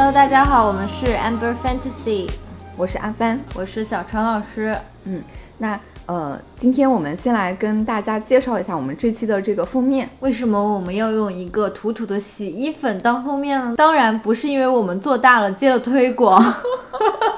[0.00, 2.30] Hello，大家好，我们是 Amber Fantasy，
[2.76, 4.72] 我是阿帆，我是小川老师。
[5.02, 5.20] 嗯，
[5.58, 10.08] 那呃，今天我们先来跟大家介绍一下我们这期的这个封面。
[10.20, 13.74] 为什么我们要用一个土土的洗衣粉当封面呢？
[13.76, 16.40] 当然不是因为我们做大了接了推广。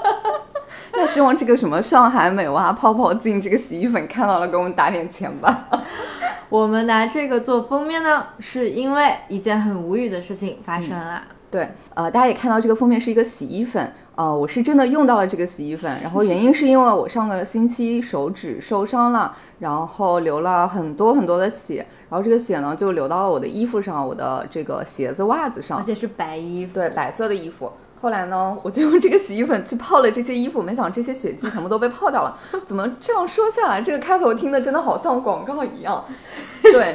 [0.93, 5.67] 那希望这个什么上海美蛙泡泡镜这个洗衣粉看到了，给我们打点钱吧。
[6.51, 11.23] 我们拿这个做封面呢，是因为一件很无语的事情发生了。
[11.51, 27.73] 对，呃，大家也看到这个封面是一个洗衣粉，呃，我是真的用到了这个洗衣粉，然后原因是因为我上个星期手指受伤了，然后流了很多很多的血，然后这个血呢就流到了我的衣服上，我的这个鞋子、袜子上，而且是白衣服，对，白色的衣服。
[28.01, 32.39] 后来呢， 我就用这个洗衣粉去泡了这些衣服，没想这些血迹全部都被泡掉了。
[32.67, 36.03] 怎么这样说下来，这个开头听的真的好像广告一样？
[36.63, 36.95] 对，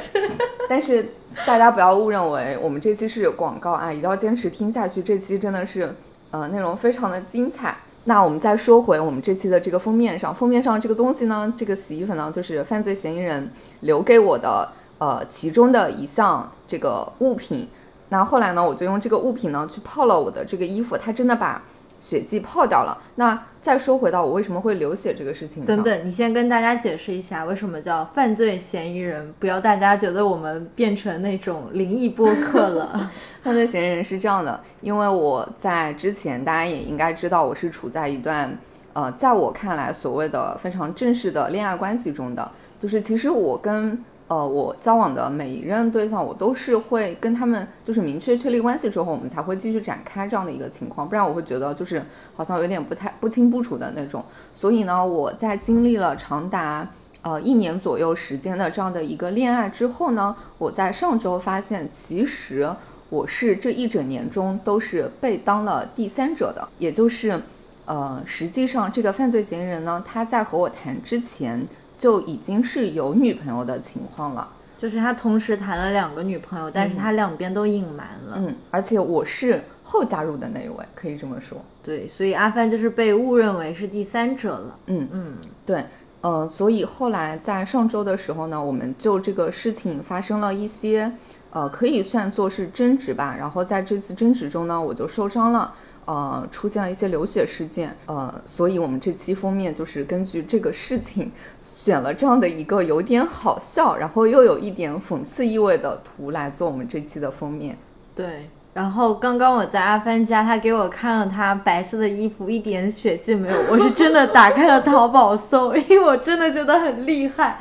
[0.68, 1.06] 但是
[1.46, 5.02] 大家不要误认为我们这期是有广告啊，一定要坚持听下去。
[5.02, 5.94] 这期真的是，
[6.32, 7.76] 呃，内容非常的精彩。
[8.04, 14.68] 那我们再说回我们这期的这个封面上，封面上这个东西呢，这个洗衣粉呢，就是犯罪嫌疑人留给我的，
[14.98, 17.68] 呃，其中的一项这个物品。
[18.08, 21.60] 那后来呢，我就用这个物品呢去泡了我的这个衣服，它真的把
[22.00, 22.96] 血迹泡掉了。
[23.16, 33.10] 那再说回到我为什么会流血这个事情，等等，你先跟大家解释一下为什么叫犯罪嫌疑人，不要大家觉得我们变成那种灵异播客了。
[33.42, 38.56] 犯罪嫌疑人是这样的，因为我在之前大家也应该知道，我是处在一段
[38.92, 42.48] 呃，在我看来所谓的非常正式的恋爱关系中的，
[42.80, 44.04] 就是其实我跟。
[44.28, 52.02] 呃，我交往的每一任对象，我都是会跟他们就是明确确立关系之后，我们才会继续展开这样的一个情况，不然我会觉得就是
[52.34, 54.24] 好像有点不太不清不楚的那种。
[54.52, 56.88] 所以呢，我在经历了长达
[57.22, 62.68] 呃一年左右时间的这样的一个恋爱之后呢，我在上周发现，其实
[63.10, 67.40] 我是这一整年中都是被当了第三者的，也就是
[67.84, 71.64] 呃，实际上这个犯罪嫌疑人呢，他在和我谈之前。
[71.98, 74.48] 就已经是有女朋友的情况了，
[74.78, 78.36] 就是他同时谈了两个女朋友，但是他两边都隐瞒了。
[78.36, 81.58] 嗯，而且我是后加入的那一位，可以这么说。
[81.82, 84.78] 对，所以阿帆就是被误认为是第三者了。
[84.86, 85.84] 嗯嗯，对，
[86.20, 91.10] 呃，所以后来在上周的时候呢，我们就这个事情发生了一些，
[91.50, 93.36] 呃，可以算作是争执吧。
[93.38, 95.72] 然后在这次争执中呢，我就受伤了。
[96.06, 107.76] 呃，出现了一些流血事件，呃，所以我们这期封面就是根据这个事情选了这样的一个有点好笑，然后又有一点讽刺意味的图来做我们这期的封面。
[108.14, 113.56] 对，然后刚刚我在阿帆家，他给我看了他白色的衣服，一点血迹没有。
[113.68, 117.58] 我是真的打开了淘宝搜，因为我真的觉得很厉害。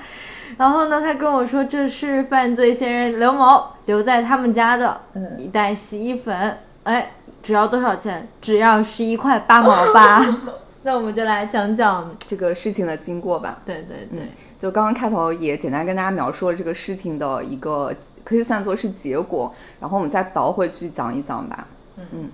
[0.55, 5.01] 然后呢，他跟我说这是犯罪嫌疑人刘某留在他们家的
[5.39, 7.11] 一袋洗衣粉，哎。
[7.45, 8.27] 只要多少钱？
[8.41, 10.25] 只要十一块八毛八。
[10.81, 13.59] 那我们就来讲讲这个事情的经过吧。
[13.63, 14.27] 对对对，
[14.59, 21.67] 就刚刚开头也简单跟大家描述了这个事情的一个可以算作是结果，然后我们再倒回去讲一讲吧。
[21.97, 22.29] 嗯嗯，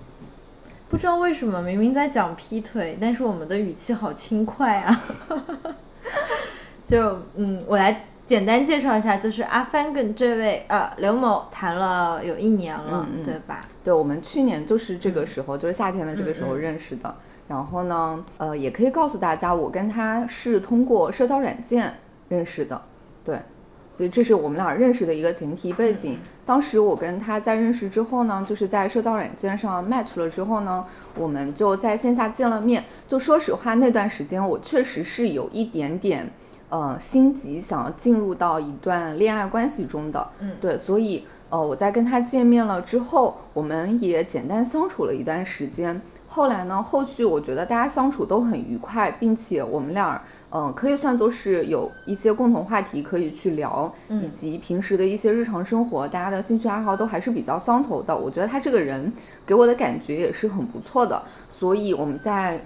[0.88, 5.02] 不知道为什么明明在讲劈腿，但是我们的语气好轻快啊。
[6.88, 8.06] 就嗯，我来。
[8.24, 13.60] 简单介绍一下，就是阿帆跟这位呃刘某谈了有一年了，对吧？
[13.84, 17.14] 对，我们去年就是这个时候，就是夏天的这个时候认识的。
[17.48, 21.92] 然后呢，呃，也可以告诉大家，我跟他是通过社交软件
[22.28, 22.80] 认识的。
[23.24, 23.38] 对，
[23.92, 26.18] 所以这是我们俩认识的一个前提背景。
[26.46, 30.86] 当时我跟他在认识之后呢，就是在社交软件上 match 了之后呢，
[31.18, 32.84] 我们就在线下见了面。
[33.06, 36.30] 就说实话，那段时间我确实是有一点点。
[36.72, 46.00] 呃，心急想要进入到一段恋爱关系中的，嗯，对，所以呃，我在跟他见面了之后，我们也简单相处了一段时间。
[46.28, 50.18] 后来呢，后续我觉得大家相处都很愉快，并且我们俩，
[50.50, 58.16] 嗯，可以算作是有一些共同话题可以去聊，以及平时的一些日常生活，大家的兴趣爱好都还是比较相投的。
[58.16, 59.12] 我觉得他这个人
[59.44, 62.58] 给我的感觉也是很不错的，所以我们在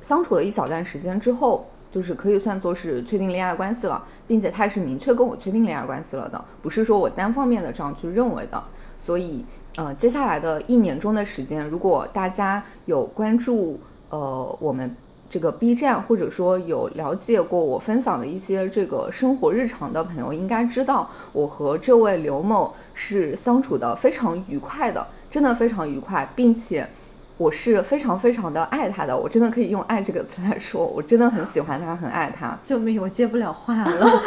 [0.00, 1.66] 相处了一小段时间之后。
[1.92, 8.62] 就是可以算作是确定恋爱关系了，并且他是明确跟我确定恋爱关系了的，不是说我单方面的这样去认为的。
[8.98, 9.44] 所以，
[9.76, 13.78] 呃，接下来的一年中的时间，如果大家有关注
[14.08, 14.96] 呃我们
[15.28, 26.88] 这个 B 站，或者说有了解过我分享的一些这个生活日常的朋友，应该知道我和这位刘某是相处的非常愉快的，真的非常愉快，并且。
[27.38, 32.56] 我是非常非常的爱他的，我真的可以用“爱”这个词来说，我真的很喜欢他，很爱他。
[32.64, 34.22] 救命，我接不了话了，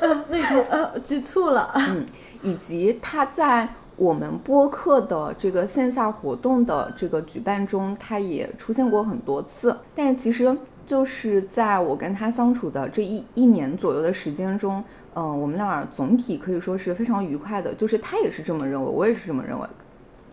[0.28, 1.72] 那个呃，局促了。
[1.76, 2.04] 嗯，
[2.42, 3.66] 以及他在
[3.96, 9.74] 我们播客的这个线下活动的这个举办中，他也出现过很多次。
[9.94, 10.54] 但是其实
[10.84, 14.84] 就是在我跟他相处的这一一年左右的时间中，
[15.14, 17.72] 嗯，我们俩总体可以说是非常愉快的。
[17.72, 19.66] 就是他也是这么认为，我也是这么认为。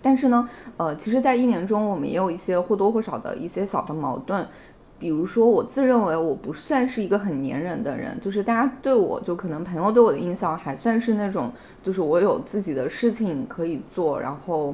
[0.04, 0.48] 但是呢，
[0.78, 4.46] 呃，其实，在一年中，我们也有一些或多或少的一些小的矛盾。
[5.00, 11.52] 比如说，我自认为我不算是一个很粘人的人，就是大家对我就可能朋友对我的印象还算是那种，
[11.82, 14.74] 就是我有自己的事情可以做，然后，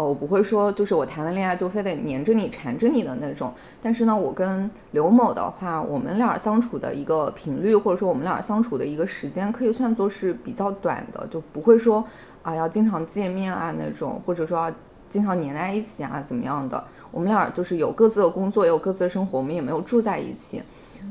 [0.00, 3.52] 呃，我不会说就是我谈了恋爱就非得黏着你缠着你的那种。
[3.82, 12.02] 但是呢，我跟刘某的话，我们俩相处的一个频率，或者说我们俩相处的一个时间，可以算作是比较短的，就不会说
[12.42, 14.72] 啊要经常见面啊那种，或者说要
[15.10, 16.82] 经常黏在一起啊怎么样的。
[17.10, 20.62] 我们俩就是有各自的工作，也有各自的生活，我们也没有住在一起，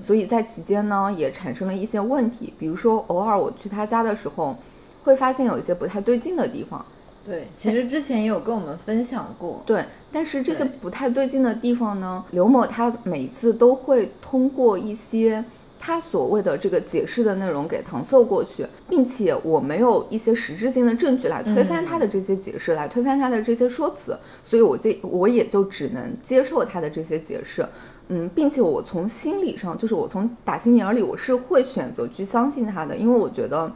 [0.01, 2.51] 所以在期间呢，也产生了一些问题。
[2.57, 4.55] 比如说，偶尔我去他家的时候，
[5.03, 6.83] 会发现有一些不太对劲的地方。
[7.25, 9.61] 对，其实之前也有跟我们分享过。
[9.65, 15.43] 对，但是这些不太对劲的地方呢，刘某他每次都会通过一些。
[15.81, 27.65] 他所谓的这个解释的内容给搪塞过去，并且我没有一些实质性的证据来推翻他的这些解释，来推翻他的这些说辞，所以我这我也就只能接受他的这些解释，
[28.09, 33.71] 嗯，并且我从心理上，就是我从打心眼里，我是会选择去相信他的，因为我觉得，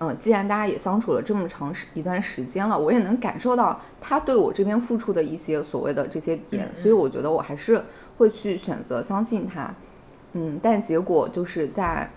[0.00, 7.80] 嗯，既然大家也相处了这么长时一段时间了，我也能感受到他对我这边付出的一些所谓的这些点，所以我觉得我还是
[8.18, 9.72] 会去选择相信他。
[10.32, 12.10] 嗯，但结果就是在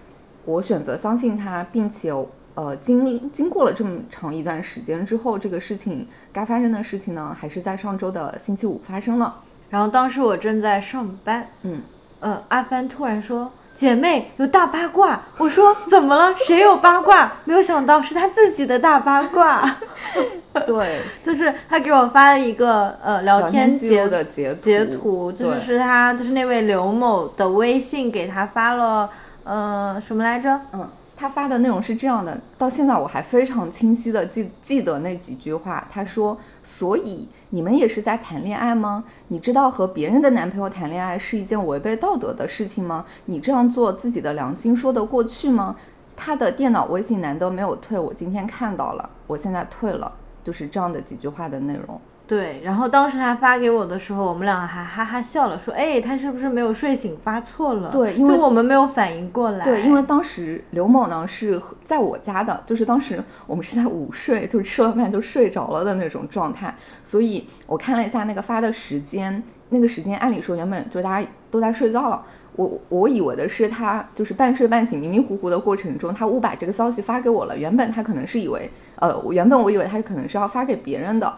[0.44, 2.12] 我选择相信他，并且
[2.56, 9.44] 呃经经过了这么长一段时间之后，这个事情该发生的事情呢，还是在上周的星期五发生了。
[9.70, 11.82] 然后当时我正在上班，嗯
[12.22, 16.34] 嗯，阿帆突然说：“姐妹有大八卦。”我说：“怎么了？
[16.36, 19.78] 谁有八卦？”没有想到是他自己的大八卦。
[20.66, 29.08] 对，就是他给我发了一个呃聊天截的截截图，就是是他就是那位刘某的微信给他发了
[29.44, 30.60] 呃什么来着？
[30.74, 35.88] 嗯，他发的内容是这样的，到现在我还非常清晰的记记得那几句话。
[35.92, 39.04] 他说：“所以你们也是在谈恋爱吗？
[39.30, 43.06] 你知道和别人的男朋友谈恋爱是一件违背道德的事情吗？
[43.26, 45.76] 你这样做自己的良心说得过去吗？”
[46.20, 50.12] 他的电脑微信难得没有退，我今天看到了，我现在退了。
[50.44, 52.62] 就是这样的几句话的内容，对。
[52.64, 59.64] 然后当时他发给我的时候，我们两个还哈哈笑了，说：“哎，他是不是没有睡醒发错了？”对，因为我们没有反应过来。
[59.64, 66.76] 对，因为当时刘某呢是在我家的，就是当时我们是在午睡，就是吃了饭就睡着了的那种状态。
[67.04, 72.24] 所以我看了一下那个发的时间，那个时间按理说原本就大家都在睡觉了。
[72.58, 77.56] 我我以为的是他就是半睡半醒、迷迷糊糊的过程中，他误把这个消息发给我了。
[77.56, 81.32] 原本他可能是以为，呃，原本我以为他可能是要发给别人的，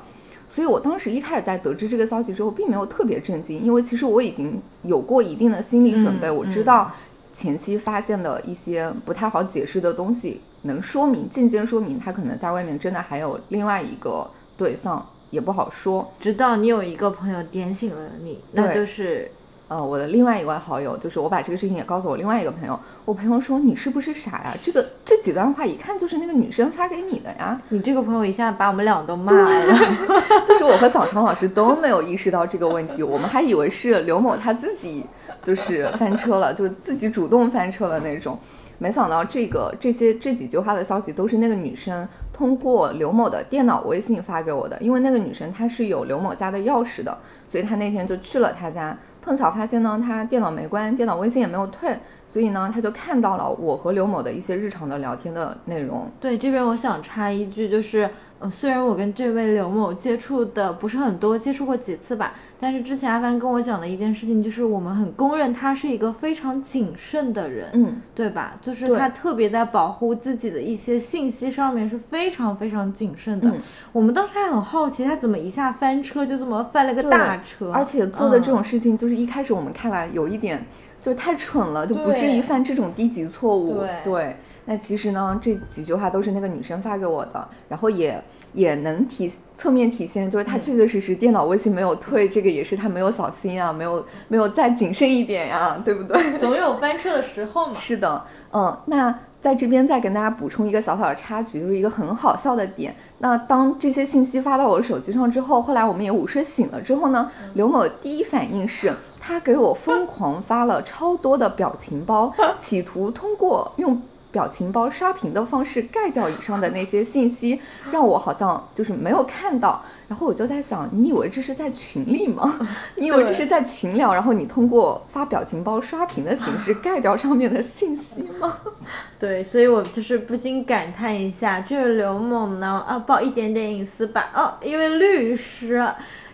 [0.50, 6.92] 所以我当时一开始在得知这个消息之后，并没有特别震惊，因为其实我已经有过一定的心理准备，我知道
[7.34, 16.12] 前期发现的一些不太好解释的东西，能说明间接说明他可能在外面真的还有另外一个对象，也不好说。
[16.20, 19.32] 直到你有一个朋友点醒了你，那就是。
[19.70, 24.54] 呃，我的另外一位好友，就是我把这个事情也告诉我另外一个朋友，我朋友说你是不是傻呀？
[24.64, 27.62] 这个这几段话一看就是那个女生发给你的呀。
[27.70, 29.50] 你这个朋友一下把我们俩都骂了，
[30.48, 35.06] 就是我和小常老师都没有意识到这个问题，我们还以为是刘某他自己
[35.44, 38.40] 就是翻车了，就是自己主动翻车的那种。
[38.82, 47.16] 没想到这个这些这几句话的消息都是那个女生通过刘某的电脑微信发给我的，因为那个女生她是有刘某家的钥匙的，
[47.46, 48.98] 所以她那天就去了他家。
[49.22, 56.10] 碰巧发现呢，他电脑没关，电脑微信也没有退，所以呢，他就看到了我和刘某的一些日常的聊天的内容。
[56.22, 58.10] 对，这边我想插一句，就是。
[58.42, 68.56] 呃，虽然我跟这位刘某接触的不是很多，接触过几次吧，但是之前阿帆跟我讲的一件事情，就是我们很公认他是一个非常谨慎的人，嗯，对吧？
[68.62, 73.54] 就是他特别在保护自己的一些信息上面是非常非常谨慎的。
[73.92, 80.66] 我们当时还很好奇，他怎么一下翻车，就这么翻了个大车，而且做的这种事情，就是一开始我们看来有一点
[81.02, 84.36] 就是太蠢了，就不至于犯这种低级错误，对。
[84.66, 96.38] 那其实呢，这几句话都是那个女生发给我的，然后也也能体侧面体现，就是她确确实实电脑微信没有退，这个也是她没有小心啊，没有没有再谨慎一点呀，对不对？
[96.38, 97.74] 总有翻车的时候嘛。
[97.82, 102.94] 是的，嗯，那在这边再跟大家补充一个小小的插曲，就是一个很好笑的点。
[103.20, 108.94] 那当这些信息发到我的手机上之后，后来我们也午睡醒了之后呢，刘某第一反应是，
[109.30, 114.02] 他给我疯狂发了超多的表情包， 企图通过用。
[114.32, 117.60] 表情包刷屏的方式盖掉以上的那些信息，
[117.92, 119.82] 让我好像就是没有看到。
[120.08, 122.60] 然后我就在想，你以为这是在群里吗？
[122.96, 128.56] 你以为这是在群聊，然后你通过发表情包刷屏的形式盖掉上面的信息吗？
[129.20, 135.84] 对，所以我就是不禁感叹一下，这个刘某呢，啊，报一点点隐私吧，哦，因为律师，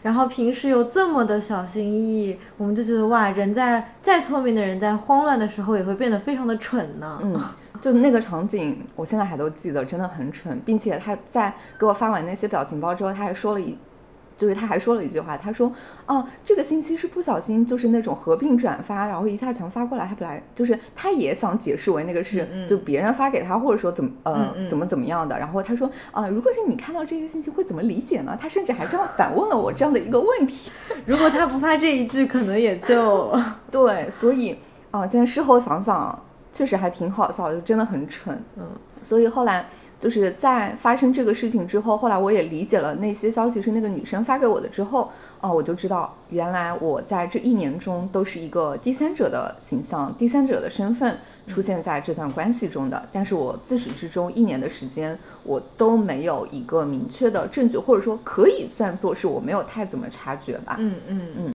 [0.06, 7.18] 然后平时又这么的小心翼翼，我们就觉得哇，人在再聪明的人在慌乱的时候也会变得非常的蠢呢。
[7.24, 7.42] 嗯。
[7.82, 13.76] 就那个场景，我现在还都记得，真的很蠢，并且他在给我发完那些表情包之后，他还说了一，
[14.38, 15.72] 就是他还说了一句话，他说，
[16.06, 28.38] 哦，这个信息是不小心，就是那种合并转发，然后一下全发过来，还不来，就是他也想解释为那个是就别人发给他，或者说怎么呃怎么怎么样的，然后他说，啊，如果是你看到这些信息会怎么理解呢？
[28.40, 30.70] 他甚至还这样反问了我这样的一个问题，
[31.06, 33.34] 如果他不发这一句，可能也就
[33.72, 34.58] 对，所以
[34.92, 36.22] 啊，现在事后想想。
[36.56, 38.66] 确实还挺好笑的，就真的很蠢，嗯，
[39.02, 39.66] 所以后来
[40.00, 45.10] 就是在发生这个事情之后，后来我也理解了那些消息是那个女生发给我的之后，
[45.42, 61.55] 哦，我就知道原来我在这一年中都是一个第三者的形象、第三者的身份出现在这段关系中的，但是我自始至终一年的时间，我都没有一个明确的证据，或者说可以算作是我没有太怎么察觉吧，嗯嗯嗯。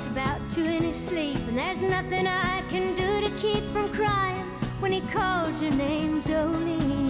[0.00, 3.92] talks about you in his sleep, and there's nothing I can do to keep from
[3.92, 4.46] crying
[4.80, 7.06] when he calls your name, Jolene.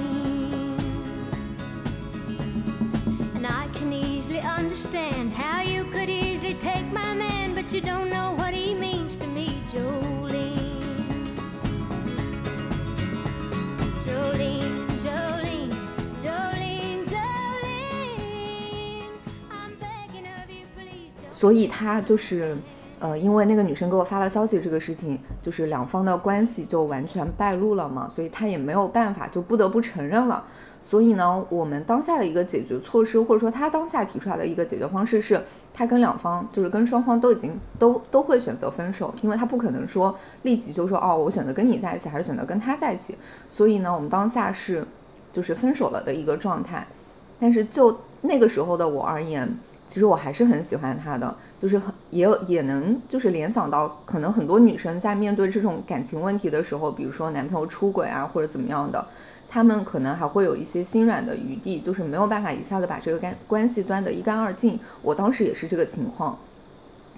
[4.58, 9.16] understand how you could easily take my man, but you don't know what he means
[9.16, 10.56] to me, Jolene.
[14.04, 15.70] Jolene, Jolene,
[16.25, 19.08] Jolene, Jolene.
[19.50, 21.12] I'm begging of you, please.
[21.32, 22.56] 所以他就是。
[23.01, 30.43] 呃，因为那个女生给我发了消息，这个事情就是两方的关系就完全败露了嘛，所以他也没有办法，就不得不承认了。
[30.84, 35.41] 所以呢，我们当下的一个解决措施，或者说他当下提出来的一个解决方式是，
[35.74, 43.15] 他跟两方就是跟双方都已经都都会选择分手，因为他不可能说立即就说哦，我选择跟你在一起，还是选择跟他在一起。
[43.50, 44.86] 所以呢，我们当下是
[45.34, 46.86] 就是分手了的一个状态。
[47.39, 49.50] 但是就那个时候的我而言，
[49.91, 51.36] 其实我还是很喜欢他的。
[51.62, 59.05] 就是很也有也能就是联想到，可能很多女生在面对这种感情问题的时候，比如说男朋友出轨啊或者怎么样的，
[59.48, 64.79] 她们可能还会有一些心软的余地，就是没有办法一下子把这个干关系断得一干二净。
[65.03, 66.36] 我当时也是这个情况，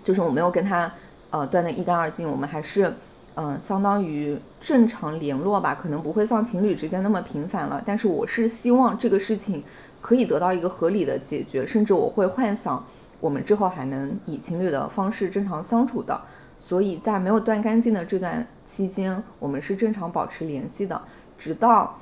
[0.03, 0.91] 就是我没有跟他
[1.29, 2.91] 呃断得一干二净，我们还是
[3.35, 7.81] 嗯相当于正常联络吧，可能不会像情侣之间那么频繁了。
[7.85, 9.63] 但是我是希望这个事情
[10.01, 12.83] 可以得到一个合理的解决，甚至我会幻想。
[13.19, 16.19] 我们之后还能以情侣的方式正常相处的，
[16.59, 21.01] 所以在没有断干净的这段期间，我们是正常保持联系的，
[21.37, 21.97] 直到，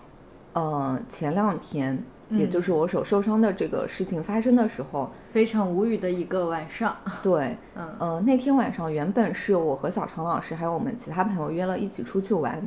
[0.54, 6.96] 呃前两天，也就是我手受伤的这个事情发生的时候，非常无语的一个晚上。
[7.22, 12.62] 对，嗯呃那天晚上原本是我和小常老师还有我们其他朋友约了一起出去玩，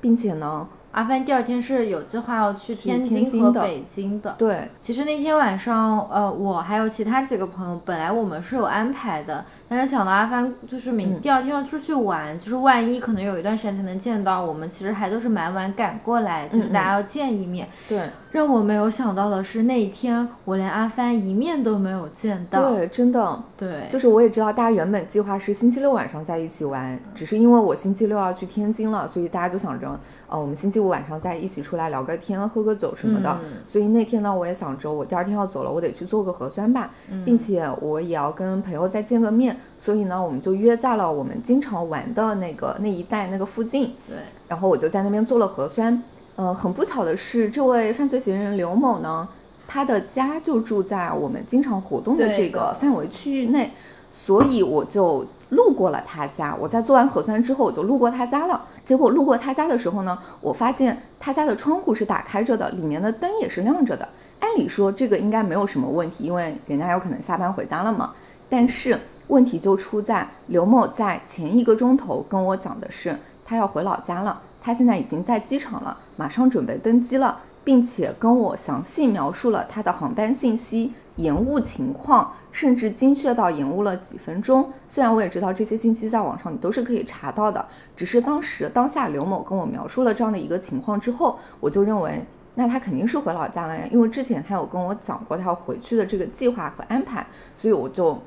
[0.00, 0.68] 并且呢。
[0.92, 4.34] 阿帆第二天是有计划要去天津和北京的。
[4.36, 17.66] 对，其实那天晚上，呃，我还有其他几个朋友，本来我们是有安排的，但是想到阿帆就是明第二天要出去玩，就是万一可能有一段时间才能见到我们，其实还都是蛮晚赶过来，就是大家要见一面。
[17.88, 18.10] 对。
[18.32, 22.72] 让我没有想到的是，那一天我连阿帆一面都没有见到。
[22.72, 33.38] 对，真的，对，就是我也知道大家原本计划是星期六晚上在一起玩，只是因为我星期六要去天津了，所以大家就想着，呃，我们星期五晚上再一起出来聊个天、喝个酒什么的。
[33.66, 36.90] 所以那天呢，我也想着我第二天要走了，我得去做个核酸吧，
[37.26, 43.92] 并且我也要跟朋友再见个面，所以呢，我们就约在了我们经常玩的那个那一带那个附近。
[44.08, 44.16] 对，
[44.48, 46.02] 然后我就在那边做了核酸。
[46.36, 49.28] 呃，很不巧的是，这位犯罪嫌疑人刘某呢，
[49.68, 53.70] 他的家就住在我们经常活动的这个范围区域内，
[54.10, 56.56] 所以我就路过了他家。
[56.58, 58.62] 我在做完核酸之后，我就路过他家了。
[58.84, 64.08] 结果路过他家的时候呢，我发现他家的窗户是打开着的，里面的灯也是亮着的。
[64.40, 68.12] 按理说这个应该没有什么问题，因为人家有可能下班回家了嘛。
[68.48, 68.98] 但是
[69.28, 84.70] 问题就出在刘某在前一个钟头跟我讲的是，他要回老家了，他现在已经在机场了，马上准备登机了，并且跟我详细描述了他的航班信息、延误情况，甚至精确到延误了几分钟。
[84.88, 87.66] 虽然我也知道这些信息在网上你都是可以查到的，
[87.96, 92.24] 只是当时当下刘某跟我描述了这样的一个情况之后，我就认为。
[92.54, 98.20] 那他肯定是回老家了呀，因为之前他有跟我讲过他要回去的这个计划和安排，所以我就，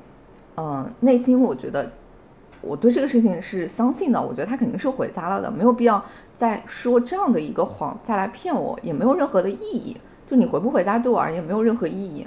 [0.56, 1.88] 嗯、内心我觉得
[2.66, 6.04] 我对这个事情是相信的，我觉得他肯定是回家了的，没有必要
[6.34, 9.96] 再说这样的一个谎再来骗我，也没有任何的意义。
[10.26, 12.26] 就你回不回家对我而言没有任何意义。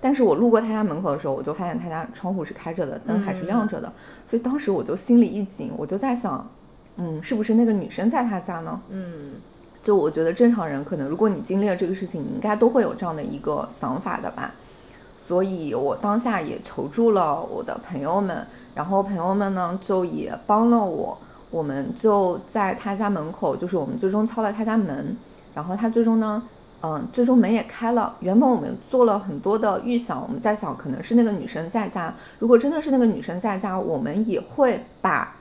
[0.00, 3.92] 但是我路过他家门口的时候，我就发现他家窗户是开着的，灯还是亮着的，
[4.24, 6.48] 所以当时我就心里一紧，我就在想，
[6.96, 8.80] 嗯，是不是那个女生在他家呢？
[8.90, 9.32] 嗯，
[9.82, 14.52] 就我觉得正常人可能，如果你经历了这个事情，你应该都会有这样的一个想法的吧。
[15.18, 18.46] 所以我当下也求助了我的朋友们，
[18.78, 21.18] 然后朋友们呢就也帮了我，
[21.50, 25.16] 我们就在他家门口，就是我们最终敲了他家门，
[25.52, 26.40] 然后他最终呢，
[26.84, 28.14] 嗯，最终门也开了。
[28.20, 35.34] 原本我们做了很多的预想，我们在想可能是那个女生在家，如果真的是那个女生在家，我们也会把。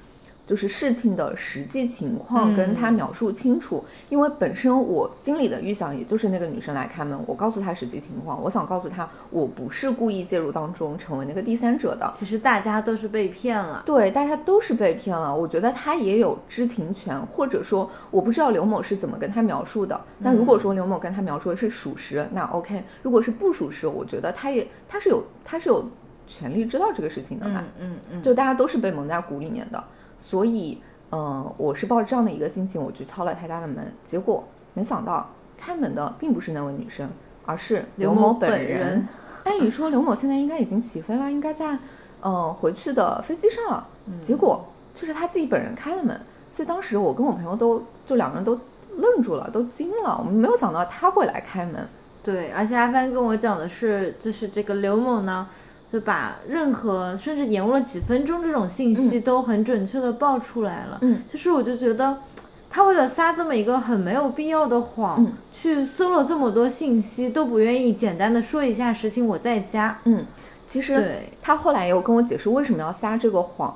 [0.47, 13.83] 就是事情的实际情况跟他描述清楚，因为本身我心里的预想也就是那个女生来开门，我告诉她实际情况，我想告诉她我不是故意介入当中成为那个第三者的，其实大家都是被骗了。
[13.85, 15.35] 对，大家都是被骗了。
[15.35, 19.99] 我觉得他也有知情权，或者说我不知道刘某是怎么跟他描述的。
[20.19, 25.85] 那如果说刘某跟他描述的是属实，那 OK；如果是不属实，我觉得他也他是有他是有
[26.25, 27.61] 权利知道这个事情的嘛。
[27.79, 29.83] 嗯嗯嗯，就大家都是被蒙在鼓里面的，
[30.19, 37.09] 所以，嗯、我是抱着这样的一个心情，我去敲了他家的门，结果没想到开门的并不是那位女生，
[37.45, 38.79] 而是刘某某本人。
[38.79, 39.07] 人
[39.45, 41.77] 按理说，刘某现在应该已经起飞了，应该在，
[42.21, 43.87] 嗯、回去的飞机上了。
[44.21, 46.19] 结果就是他自己本人开了门，
[46.51, 48.59] 所以当时我跟我朋友都就两个人都
[48.97, 51.87] 愣住了，都惊了，我们没有想到他会来开门。
[52.23, 55.47] 对，而且阿帆跟我讲的是，就是这个刘某呢，
[55.91, 60.97] 就把任何甚至延误了几分钟这种信息都很准确的报出来了。
[61.01, 62.17] 嗯，就是我就觉得，
[62.69, 69.97] 他为了撒这么一个很没有必要的谎，嗯去搜了这么多信息，都不愿意简单的说一下实情我在家。
[70.03, 70.23] 嗯，
[70.67, 73.75] 其实，他后来也有跟我解释为什么要撒这个谎。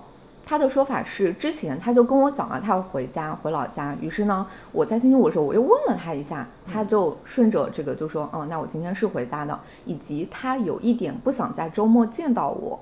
[0.52, 12.78] 他的说法是，之前他就跟我讲了他要回家回老家，于是呢，我在星期五的时候我又问了他一下，他就顺着这个就说，嗯，那我今天是回家的，以及他有一点不想在周末见到我。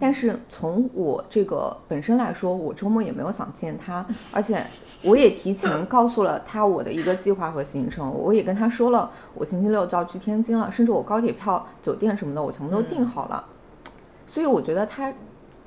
[0.00, 4.60] 但是从我这个本身来说，我周末也没有想见他，而且
[5.04, 13.44] 我也提前告诉了他我的一个计划和行程，我也跟他说了，我星期六就要去天津了，甚至我高铁票、酒店什么的我全部都订好了。
[14.26, 15.12] 所以我觉得他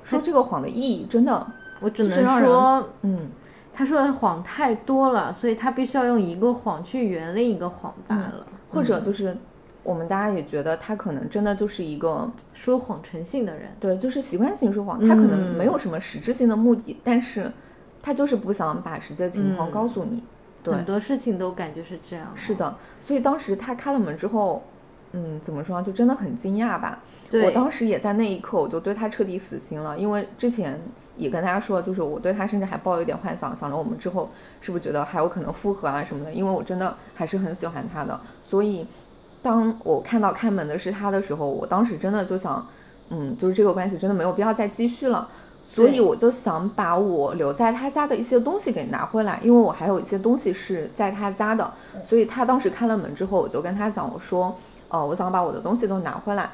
[0.06, 1.46] 说这个谎的意义真的，
[1.80, 3.28] 我只能说，嗯，
[3.72, 9.36] 他说的谎太多了，所以他必须要用一个谎去圆另一个谎罢了，或者就是
[9.82, 13.68] 我们大家也觉得他可能真的就是一个说谎成性的人。
[13.80, 17.50] 对，就是习惯性说谎，他可能嗯没有什么实质性的目的，但是
[18.00, 20.22] 他就是不想把实际的情况嗯告诉你。
[20.62, 22.26] 对，很多事情都感觉是这样。
[22.34, 24.62] 是，的，所以当时他开了门之后，
[25.12, 27.00] 嗯，怎么说，就真的很惊讶吧。
[27.30, 30.80] 对，我当时也在那一刻，我就对他彻底死心了，因为之前
[31.16, 38.18] 也跟大家说，就是我对他甚至还抱有一点幻想，想着我们之后是不是觉得还有可能复合啊什么的，因为我真的还是很喜欢他的。
[38.40, 38.86] 所以，
[39.42, 42.64] 当我看到开门的是他的时候，我当时真的就想，
[43.10, 45.28] 嗯，就是这个关系真的没有必要再继续了。
[45.64, 51.70] 所以我就想把我留在他家的一些东西给拿回来，因为我还有一些东西是在他家的。
[52.04, 54.56] 所以他当时开了门之后，我就跟他讲，我说，
[54.88, 56.48] 呃，我想把我的东西都拿回来。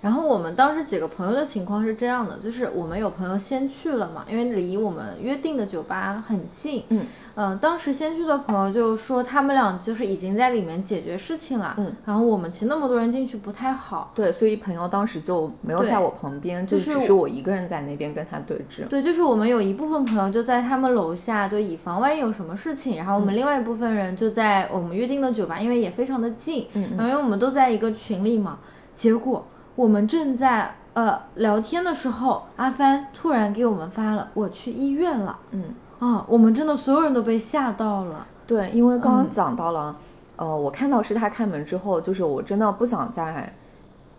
[0.00, 6.82] 然后我们当时几个朋友的情况是这样的，就是我们有朋友先去了嘛，因为离我们约定的酒吧很近。
[6.88, 11.74] 嗯嗯、当时先去的朋友就说他们俩就是已经在里面解决事情了。
[11.78, 14.10] 嗯，然后我们其实那么多人进去不太好。
[14.14, 18.86] 对，所以朋友当时就没有在我旁边，就就是只是我一个人在那边跟他对峙。
[18.88, 28.58] 对，就是我们有一部分朋友就在他们楼下，就以防万一有什么事情，然后我们另外一部分人就在我们约定的酒吧，因为也非常的近，嗯然后因为我们都在一个群里嘛，
[28.94, 29.46] 结果
[29.80, 39.96] 我们正在呃聊天的时候，阿帆突然给我们发了我去医院了，嗯，啊，我们真的所有人都被吓到了，对，因为刚刚嗯讲到了，
[40.36, 43.50] 呃，我看到是他开门之后，就是我真的不想在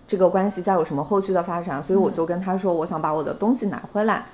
[0.08, 4.26] 这个关系再有什么后续的发展，所以我就跟他说，我想把我的东西拿回来。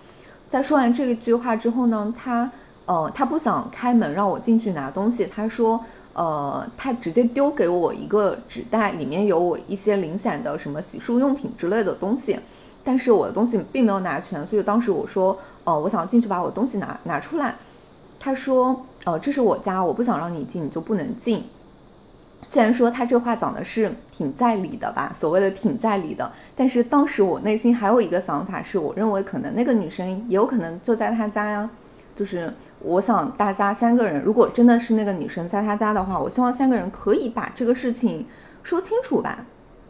[0.48, 2.50] 在说完这一句话之后呢，他
[2.86, 5.84] 呃，他不想开门让我进去拿东西，他说，
[6.18, 12.40] 呃，他直接丢给我一个纸袋，里面有我一些零散的什么洗漱用品之类的东西，
[12.84, 17.54] 但是我的东西并没有拿全，所以当时我说，呃，我想进去把我东西拿拿出来。
[18.20, 21.44] 他说，呃，这是我家，我不想让你进，你就不能进。
[22.50, 31.70] 虽然说他这话讲的是挺在理的吧，所谓的挺在理的，但是当时我内心还有一个想法，是我认为可能那个女生也有可能就在他家呀。
[32.16, 32.52] 就是
[32.88, 38.26] 我想大家三个人，如果真的是那个女生在他家的话，我希望三个人可以把这个事情
[38.64, 39.40] 说清楚吧，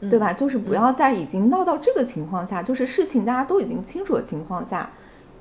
[0.02, 0.34] 对吧？
[0.34, 4.90] 就是不要在已经闹到这个情况下，就是事情大家都已经清楚的情况下，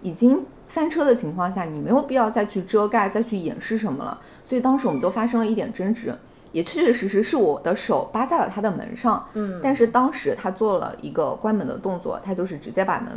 [0.03, 4.21] 已经翻车的情况下，你没有必要再去遮盖、再去掩饰什么了。
[4.45, 6.15] 所以当时我们就发生了一点争执。
[6.53, 13.13] 也确确实实是我的手扒在了他的门上，嗯，但是当时他做了一个关门的动作，他就是直接把门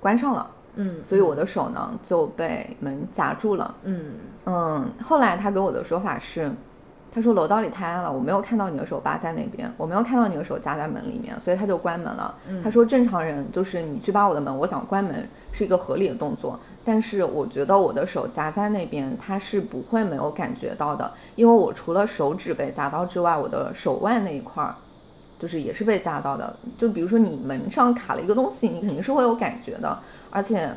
[0.00, 4.12] 关上了，嗯，所以我的手呢就被门夹住了，嗯
[4.46, 4.90] 嗯。
[5.02, 6.50] 后来他给我的说法是，
[7.10, 12.34] 他说楼道里太暗了，我没有看到你的手扒在那边，我没有看到你的手夹在门里面，所以他就关门了。
[12.64, 16.58] 他说正常人就是你去扒我的门，我想关门是一个合理的动作。
[16.84, 24.74] 但是我觉得我的手夹在那边，他是不会没有感觉到的，因为我除了手指被夹到之外，我的手腕那一块儿，
[25.38, 26.56] 就是也是被夹到的。
[26.78, 29.96] 就比如说你门上卡了一个东西，你肯定是会有感觉的。
[30.32, 30.68] 而且，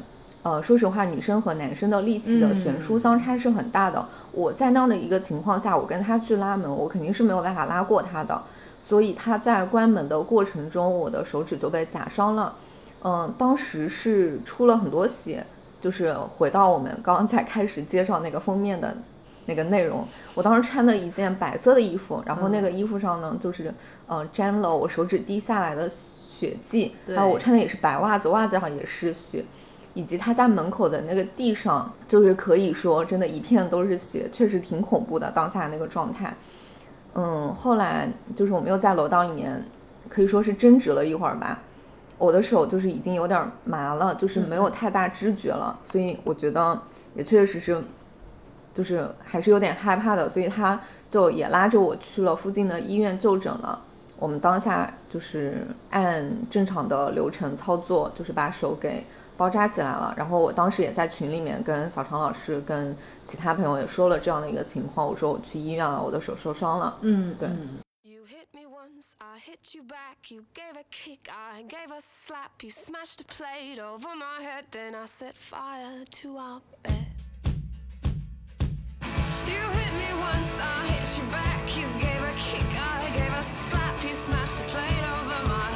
[0.43, 4.05] 呃，说实话，女生和男生的力气的悬殊相差是很大的。
[4.31, 8.39] 我在那样的一个情况下，我跟他去拉门，我肯定是没有办法拉过他的。
[8.79, 12.53] 所以他在关门的过程中，我的手指就被夹伤了。
[13.03, 15.43] 嗯，当时是出了很多血。
[15.81, 18.97] 就是回到我们刚刚才开始介绍那个封面的
[19.45, 23.71] 那个内容，我当时穿的一件白色的衣服，然后那个衣服上呢，就是
[24.07, 25.87] 嗯沾了我手指滴下来的
[26.35, 29.45] 血迹，然后我穿的也是白袜子，袜子上也是血，
[29.93, 36.35] 以及他家门口的那个地上，就是可以说真的一片都是血，确实挺恐怖的当下那个状态。
[37.13, 39.63] 嗯，后来就是我们又在楼道里面，
[40.09, 41.61] 可以说是争执了一会儿吧。
[42.17, 46.81] 我的手就是已经有点麻了，就是没有太大知觉了，所以我觉得
[47.15, 47.81] 也确确实是，
[48.73, 53.81] 就是还是有点害怕的，所以他就也拉着我去了附近的医院就诊了。
[54.17, 59.03] 我们当下就是按正常的流程操作，就是把手给
[59.37, 60.13] 包扎起来了。
[60.17, 66.97] 然后我当时也在群里面跟小常老师、跟其他朋友也说了这样的一个情况，我说我去医院了，我的手受伤了。
[67.01, 67.49] 嗯，对。
[69.19, 73.79] I hit you back, you gave a kick, I gave a slap, you smashed a plate
[73.79, 77.05] over my head, then I set fire to our bed.
[79.45, 82.04] You hit me once, I hit you back, you gave
[82.35, 85.74] kick, I gave a slap, you smashed a plate over my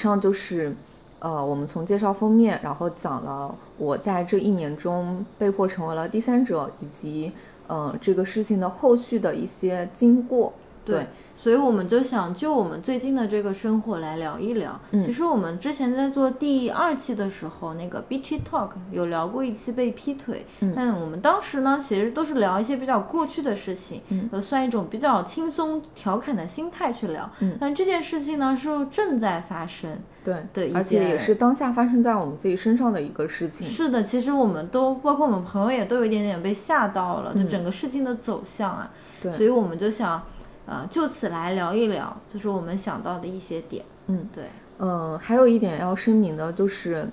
[0.00, 0.74] 上就是，
[1.18, 7.32] 呃，我们从介绍封面，然后讲了我在这一年中被迫成为了第三者，以及，
[7.68, 10.52] 嗯，这个事情的后续的一些经过。
[10.84, 11.06] 对。
[11.40, 14.78] 所以我们就想就我们最近的这个生活来聊一聊。
[14.92, 27.30] 其实我们之前在做第二期的时候，那个 Beachy Talk 有聊过一期被劈腿，嗯但我们当时呢，其实都是聊一些比较过去的事情，呃，算一种比较轻松调侃的心态去聊。
[27.58, 29.98] 但这件事情呢，是正在发生。
[30.22, 33.66] 对对，而且也是当下发生在我们自己身上的一个事情。
[33.66, 38.90] 是的，其实我们都包括我们朋友也都有一点点被吓到了，就整个事情的走向啊。
[39.22, 40.22] 对，所以我们就想。
[40.70, 43.84] 呃，就此来聊一聊，就是我们想到的一些点。
[44.06, 44.44] 嗯，对，
[44.78, 47.04] 嗯，还有一点要声明的，就是，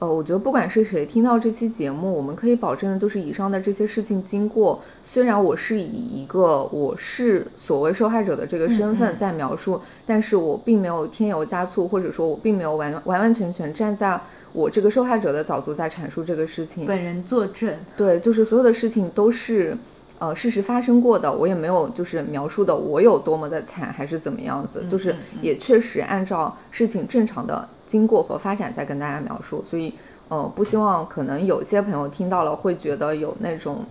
[0.00, 4.82] 呃，我觉得不管是谁听到这期节目，我们可以保证的就是以上的这些事情经过。
[5.04, 14.18] 虽然我是以一个我是所谓受害者的这个身份在描述，但是我并没有添油加醋，或者说我并没有完完完全全站在
[14.52, 16.84] 我这个受害者的角度在阐述这个事情。
[16.84, 17.72] 本人作证。
[17.96, 19.76] 对，就是所有的事情都是。
[20.24, 29.92] 呃，事实发生过的，我也没有就是描述的我有多么的惨，还是怎么样子，就是也确实按照事情正常的经过和发展在跟大家描述，所以
[30.30, 33.84] 呃，不希望可能有些朋友听到了会觉得有那种，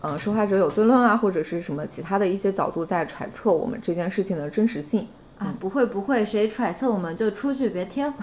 [0.00, 5.06] 呃，受害者有罪论啊，或者是什么其他的一些角度在揣测我们这件事情的真实性
[5.38, 8.12] 啊，不会不会，谁揣测我们就出去别听。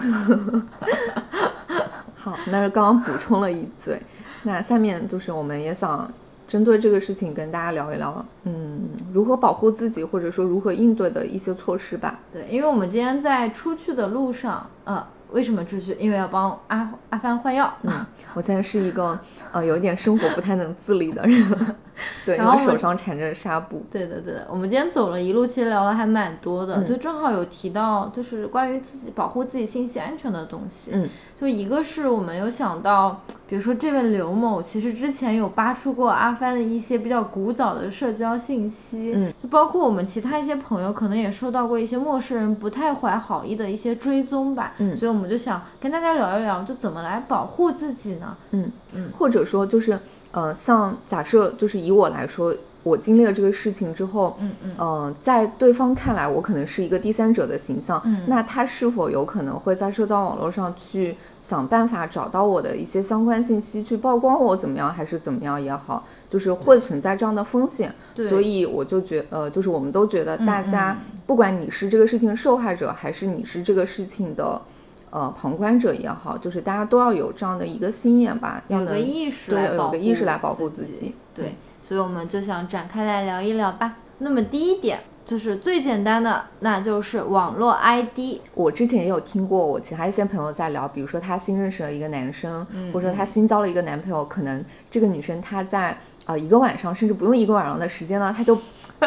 [2.14, 3.98] 好，那是刚刚补充了一嘴，
[4.42, 6.06] 那下面就是我们也想。
[6.54, 12.20] 针对这个事情跟大家聊一聊，嗯，如何保护自己，或者说如何应对的一些措施吧。
[12.30, 15.96] 对，因为我们今天在出去的路上，呃，为什么出去？
[15.98, 17.74] 因为要帮阿阿帆换药。
[17.82, 19.18] 嗯，我现在是一个
[19.50, 21.74] 呃有一点生活不太能自理的人，
[22.24, 23.84] 对，然后手上缠着纱布。
[23.90, 24.46] 对的，对的。
[24.48, 30.92] 我们今天走了一路，其实聊了还蛮多的，就正好有提到就是关于自己保护自己信息安全的东西。
[30.94, 31.08] 嗯。
[31.44, 48.34] 就一个是我们有想到，比如说这位刘某，其实之前有扒出过阿帆的一些比较古早的社交信息，嗯，就包括我们其他一些朋友，可能也受到过一些陌生人不太怀好意的一些追踪吧，嗯，所以我们就想跟大家聊一聊，就怎么来保护自己呢？
[48.52, 49.98] 嗯嗯，或者说就是，
[50.32, 52.54] 呃，像假设就是以我来说。
[52.84, 67.94] 我经历了这个事情之后，嗯嗯，在对方看来，我可能是一个第三者的形象，嗯，那他是否有可能会在社交网络上去想办法找到我的一些相关信息，去曝光我怎么样，还是怎么样也好，就是会存在这样的风险。
[68.16, 74.62] 所以我就觉，呃，就是我们都觉得，大家不管你是这个事情的受害者，还是你是这个事情的，
[75.10, 81.54] 呃，旁观者也好，就是大家都要有这样的一个心眼吧，有个意识，对，有个意识来保护自己，对。
[81.86, 83.98] 所以我们就想展开来聊一聊吧。
[84.16, 88.40] 那么第一点就是最简单的，那就是网络 ID。
[88.54, 98.58] 我之前也有听过我其他一些朋友在聊，比如说她新认识了一个男生，嗯，或者说她新交了一个男朋友，可能这个女生她在啊一个晚上，甚至不用一个晚上的时间呢，她就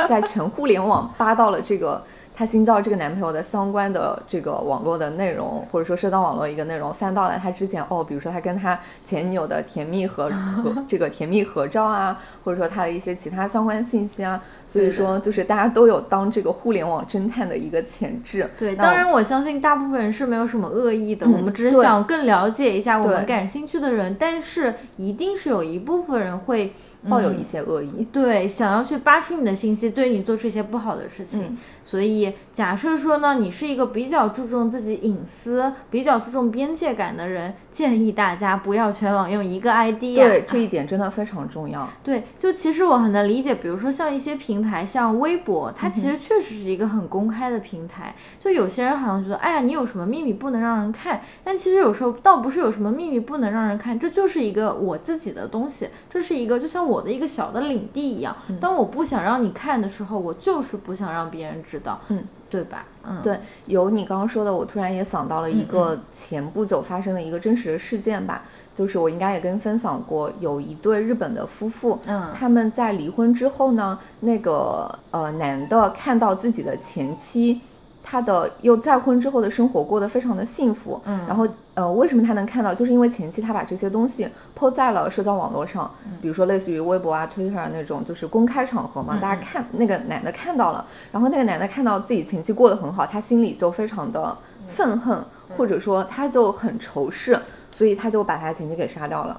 [0.09, 2.03] 在全互联网扒到了这个。
[2.37, 18.47] 她新交这个男朋友的相关的这个网络的内容，或者说社交网络一个内容，翻到了她之前哦，比如说她跟她前女友的甜蜜合合 这个甜蜜合照啊，或者说她的一些其他相关信息啊，所以说就是大家都有当这个互联网侦探的一个潜质。
[18.55, 26.73] 对，当然我相信大部分人是没有什么恶意的，我们只是想更了解一下我们感兴趣的人，但是一定是有一部分人会。
[27.07, 31.55] 抱有一些恶意，对，想要去扒出你的信息，对你做出一些不好的事情。
[31.87, 40.01] 所以假设说呢，你是一个比较注重自己隐私、比较注重边界感的人，建议大家不要全网用一个 ID。
[40.13, 41.87] 对，这一点真的非常重要。
[42.03, 48.13] 对，就其实我很能理解，比如说像一些平台，像微博，它其实确实是一个很公开的平台。
[48.37, 51.21] 就有些人好像觉得，哎呀，你有什么秘密不能让人看？
[51.41, 56.97] 但其实有时候倒不是有什么秘密不能让人看，这就是一个我自己的东西，这是一个就像我。
[56.97, 62.85] 我的一个小的领地一样，当我不想让你看的时候，我就是不想让别人知道，嗯，对吧？
[63.07, 68.43] 嗯，对，有你刚刚说的，我突然也想到了一个前不久发生的一个真实的事件吧，
[68.75, 77.61] 就是我应该也跟分享过，有一对日本的夫妇，嗯，他们在离婚之后呢，那个呃男的看到自己的前妻。
[78.09, 82.73] 他的又再婚之后的生活过得非常的幸福，嗯，然后呃，为什么他能看到？
[82.73, 85.91] 就是因为前期他把这些东西抛在了社交网络上，
[86.21, 94.33] 比如说类似于微博啊、Twitter 那种，就是公开场合嘛，大家看那个男的看到了，然后那个男的看到自己前期过得很好，他心里就非常的
[94.69, 95.21] 愤恨，
[95.57, 97.37] 或者说他就很仇视，
[97.69, 99.37] 所以他就把他前妻给杀掉了，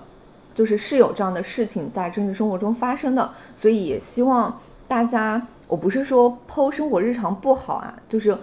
[0.55, 8.37] 就是是有这样的事情在真实生活中发生的，所以也希望大家，我不是说剖生活日常不好啊，就是。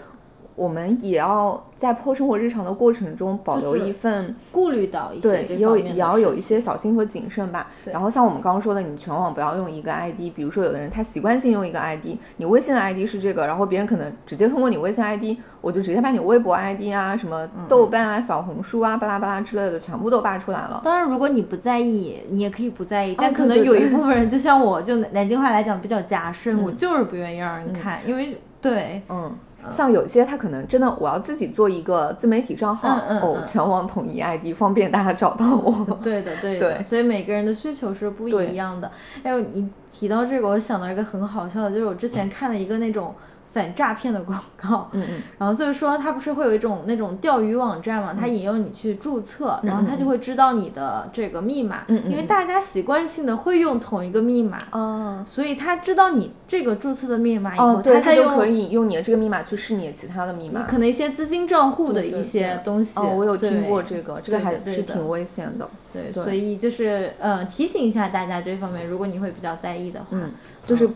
[0.56, 7.68] 我们也要在破生活日常的过程中保留一份顾虑到一些对，也有也要有一些小心和谨慎吧。
[7.92, 20.82] 然后像我们刚刚说的，你全网不要用一个 ID，比如说有的人他习惯性用一个 ID，你微信的 ID 是这个，然后别人可能直接通过你微信 ID，我就直接把你微博 ID 啊、什么豆瓣啊、小红书啊、巴拉巴拉之类的全部都扒出来了。
[20.86, 29.36] 当然，如果你不在意，你也可以不在意，但可能有一部分人，就像我，就南京话来讲比较夹 生，我就是不愿意让人看，因为对，嗯。
[29.70, 35.86] 像有些他可能真的，我要自己做一个自媒体账号，哦，全网统一 ID，方便大家找到我。
[36.04, 36.84] 对的，对的。
[36.84, 38.92] 所以每个人的需求是不一样的。
[39.24, 43.14] 哎呦，你提到这个，我想到一个很好笑的，就是我之前看了一个那种
[43.56, 44.90] 反诈骗的广告。
[44.92, 48.14] 嗯嗯， 然后所以说，它不是会有一种那种钓鱼网站嘛？
[48.20, 60.64] 它引诱你去注册，然后它就会知道你的这个密码，嗯嗯因为大家习惯性的会用同一个密码，哦所以它知道你这个注册的密码以后，哦，对，它再用它就可以用你的这个密码去试你的其他的密码。
[60.64, 63.00] 可能一些资金账户的一些东西。
[63.00, 65.66] 哦，我有听过这个，这个还是挺危险的。
[65.94, 70.32] 对，对所以就是呃提醒一下大家这方面，如果你会比较在意的话，嗯，
[70.66, 70.90] 就是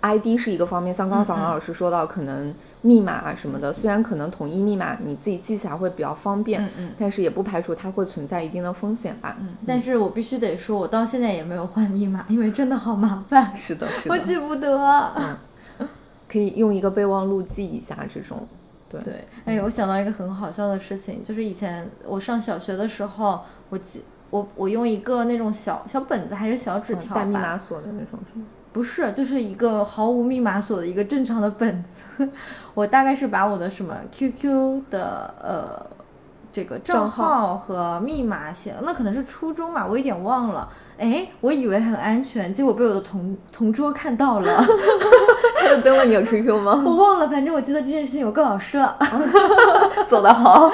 [0.00, 9.36] ID 是一个方面，像刚刚小杨老师说到，可能密码啊什么的，虽然可能统一密码你自己记起来会比较方便，嗯嗯但是也不排除它会存在一定的风险吧。
[9.40, 15.36] 嗯，但是我必须得说，我到现在也没有换密码，因为真的好麻烦， 是的，是的我，记不得。
[16.28, 18.46] 可以用一个备忘录记一下这种。
[18.88, 28.44] 对，对，哎，我想到一个很好笑的事情，就是以前我上小学的时候，我记我我用一个那种小小本子还是小纸嗯条吧，带密码锁的那种是吗？
[28.76, 32.28] 不是，就是一个毫无密码锁的一个正常的本子。
[32.74, 35.86] 我大概是把我的什么 QQ 的呃
[36.52, 40.68] 这个账账号号和密码写了，那可能是初中吧，我有点忘了。
[40.98, 44.62] 哎，我以为很安全，结果被我的同同桌看到了。
[45.58, 46.82] 他就登了你的 QQ 吗？
[46.84, 48.98] 我忘了，反正我记得这件事情我告老师了。
[50.06, 50.70] 走得好。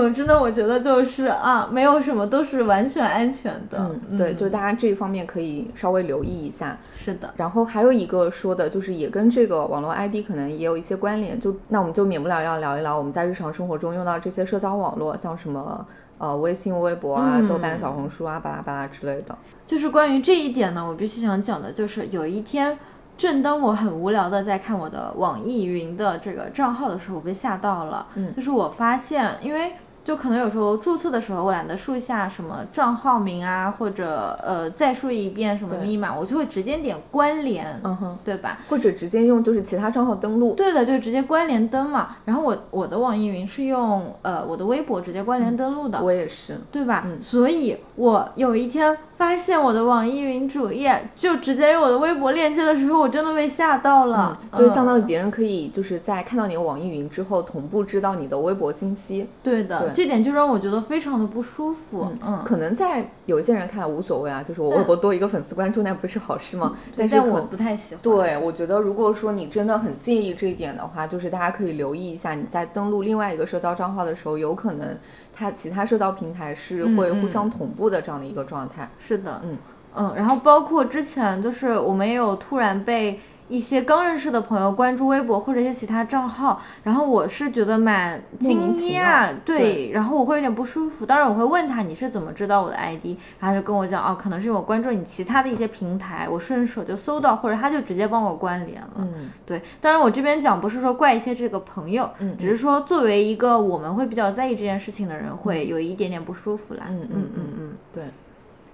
[0.00, 3.78] 总之呢，我觉得就是啊，没有什么都是完全安全的。
[4.08, 6.78] 嗯，对，就是大家这一方面可以稍微留意一下。
[6.96, 15.86] 是的，然后还有一个说的，就是也跟这个网络 ID 可能也有一些关联，就那我们就免不了要聊一聊我们在日常生活中用到这些社交网络，像什么
[16.16, 19.36] 呃微信、微博啊、嗯豆瓣、小红书啊、巴拉巴拉之类的。
[19.66, 22.78] 就是关于这一点呢，我必须想讲的就是有一天。
[23.18, 28.06] 正当我很无聊的在看我的网易云的这个账号的时候，我被吓到了。
[28.14, 29.74] 嗯就是我发现，因为
[30.10, 38.58] 就可能有时候注册的时候，我懒得输一下什么账号名啊，或者呃再输一遍什么密码，我就会直接点关联，嗯哼，对吧？
[38.68, 40.54] 或者直接用就是其他账号登录。
[40.54, 42.16] 对的，就直接关联登嘛。
[42.24, 46.58] 然后我我的网易云是用呃我的微博直接关联登录的，我也是。
[46.72, 47.04] 对吧？
[47.06, 54.32] 嗯所以我有一天发现我的网易云主页就直接用我的微博链接的时候，我真的被吓到了。
[54.34, 59.26] 嗯就是相当于嗯别人可以就是在看到你的网易云之后，同步知道你的微博信息。
[59.42, 62.08] 对的，对这点就让我觉得非常的不舒服。
[62.26, 66.74] 嗯，可能在有一些人看来无所谓啊，就是我微博多一个粉丝关注，那不是好事吗？
[66.96, 68.02] 但是但我不太喜欢。
[68.02, 74.96] 对，我觉得如果说你真的很介意这一点的话，就是大家可以留意一下，你在登录另外一个社交账号的时候，有可能
[75.40, 78.86] 它其他社交平台是会互相同步的这样的一个状态。
[78.98, 79.56] 是的，嗯。
[79.96, 83.18] 嗯，然后包括之前就是我们也有突然被
[83.50, 91.04] 一些刚认识的朋友关注微博或者一些其他账号，然后我是觉得蛮惊讶，对，对然后我会有点不舒服。
[91.04, 93.06] 当然我会问他你是怎么知道我的 ID，
[93.40, 98.90] 然后他就跟我讲哦，可能是因为我关注你其他的一些平台，我顺手就搜到，或者他就直接帮我关联了。
[98.98, 106.84] 嗯，对，当然我这边讲不是说怪一些这个朋友，嗯只是说作为一个我们会比较在意这件事情的人，会有一点点不舒服啦。
[106.88, 108.04] 嗯嗯嗯嗯嗯，对。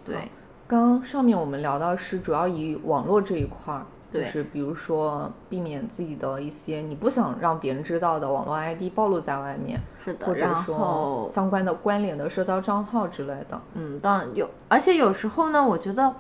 [0.05, 0.17] 对。
[0.69, 3.87] 刚刚上面我们聊到是主要以网络这一块儿，
[4.25, 13.61] 就是比如说避免自己的一些你不想让别人知道的网络 ID 暴露在外面，是的，或者说相关的关联的社交账号之类的。
[13.75, 16.15] 嗯，当然有，而且有时候呢，我觉得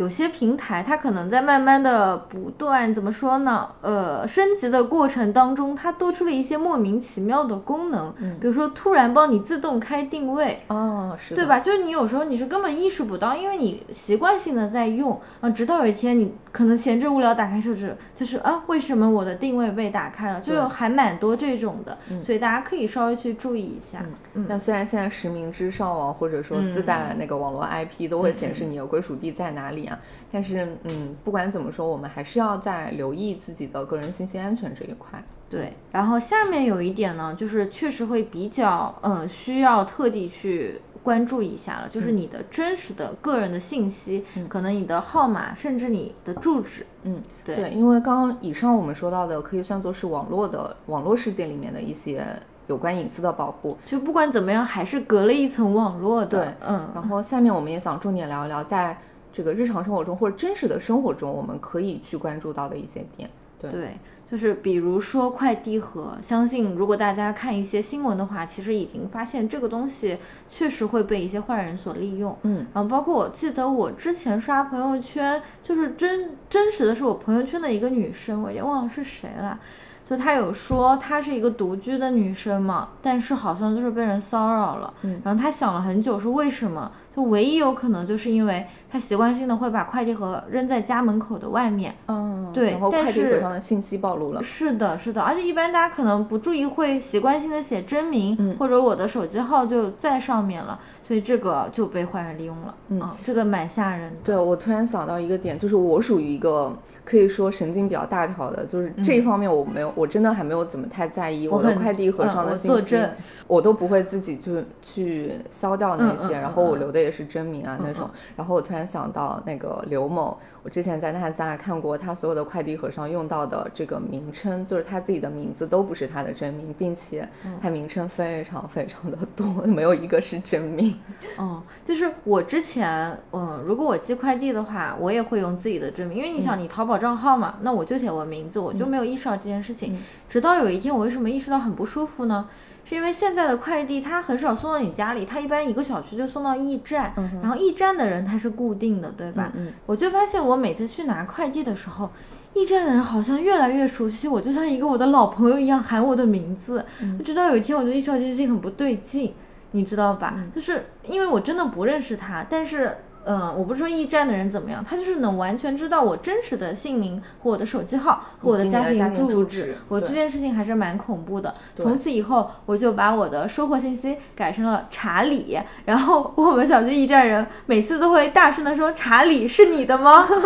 [0.00, 3.68] 有些平台它可能在慢慢的不断怎么说呢？
[3.82, 10.58] 呃，升级的过程当中，它多出了一些莫名其妙的功能，嗯比如说突然帮你自动开定位。
[10.68, 11.44] 哦，是，对？
[11.44, 11.60] 吧？
[11.60, 20.40] 就是你有时候你是根本意识不到，因为你习惯性的在用啊，直到有一天你可能闲着无聊打开设置，就是啊，为什么我的定位被打开了？
[20.40, 24.02] 就对还蛮多这种的，嗯所以大家可以稍微去注意一下。
[24.32, 29.98] 嗯但虽然现在实名制上网或者说自带那个网络 IP 都会显示你的归属地在哪里啊，
[30.32, 35.22] 但是嗯，不管怎么说，我们还是要在留意自己的个人信息安全这一块。
[35.50, 52.24] 对，然后下面有一点呢，就是确实会比较，嗯，需要特地去关注一下了，就是你的真实的个人的信息，可能你的号码，甚至你的住址，嗯，对对，因为刚刚以上我们说到的，可以算作是网络的网络世界里面的一些
[52.68, 53.76] 有关隐私的保护。
[53.84, 56.44] 就不管怎么样，还是隔了一层网络的。
[56.44, 58.96] 对嗯，然后下面我们也想重点聊一聊，在
[59.32, 63.28] 这个日常生活中或者真实的生活中，我们可以去关注到的一些点。
[63.58, 70.16] 对，对，就是比如说快递盒，相信如果大家看一些新闻的话，其实已经发现这个东西
[70.48, 72.34] 确实会被一些坏人所利用。
[72.44, 79.60] 嗯，然后包括我记得我之前刷朋友圈，就是真真实的是我朋友圈的一个女生，我也忘了是谁了。
[80.08, 84.92] 就她有说她是一个独居的女生嘛，但是好像就是被人骚扰了。
[85.02, 86.90] 嗯然后她想了很久，说为什么？
[87.14, 91.94] 就唯一有可能就是因为他习惯性的会把快递盒扔在家门口的外面。
[92.06, 94.42] 嗯，对然后快递盒上的信息暴露了。
[94.42, 102.74] 是的，是的，而且一般大家可能不注意，会习惯性的写真名、嗯或者我的手机号就在上面了，所以这个就被坏人利用了。
[102.88, 104.16] 嗯这个蛮吓人的。
[104.24, 106.72] 对，我突然想到一个点，就是我属于一个
[107.04, 113.00] 可以说神经比较大条的，就是这一方面我没有，我真的还没有怎么太在意我的快递盒上的信息，
[113.46, 118.20] 我都不会自己就去消掉那些，然后我嗯留的也是真名啊、那种嗯。
[118.36, 130.98] 然后我突然想到那个刘某，我之前在他家看过他所有的快递盒上用到的这个名称，就是他自己的名字都不是他的真名，并且嗯他名称非常非常的多，没有一个是真名。
[131.38, 139.94] 嗯，就是我之前，嗯，如果我寄快递的话，我也会用自己的真名，因为你想，你淘宝账号嘛，那我就写我名字，我就没有意识到这件事情。
[139.94, 139.98] 嗯
[140.30, 142.48] 直到有一天，我为什么意识到很不舒服呢？
[142.90, 149.52] 是因为现在的快递他很少送到你家里，他一般一个小区就送到驿站，然后驿站的人他是固定的，对吧？
[149.54, 152.10] 嗯我就发现我每次去拿快递的时候，
[152.54, 156.84] 驿站的人好像越来越熟悉我，就像一个我的老朋友一样喊我的名字。
[157.16, 159.34] 就直到有一天，我就意识到这件事情很不对劲，
[159.70, 160.34] 你知道吧？
[160.52, 162.96] 就是因为我真的不认识他，但是。
[163.24, 171.54] 嗯，我不是说驿站的人怎么样，他就是能完全知道我真实的姓名和我的手机号和我的家庭住址址，我这件事情还是蛮恐怖的。
[171.76, 180.26] 从此以后，我就把我的收货信息改成了查理，然后我们小区驿站人每次都会大声的说：“查理是你的吗？”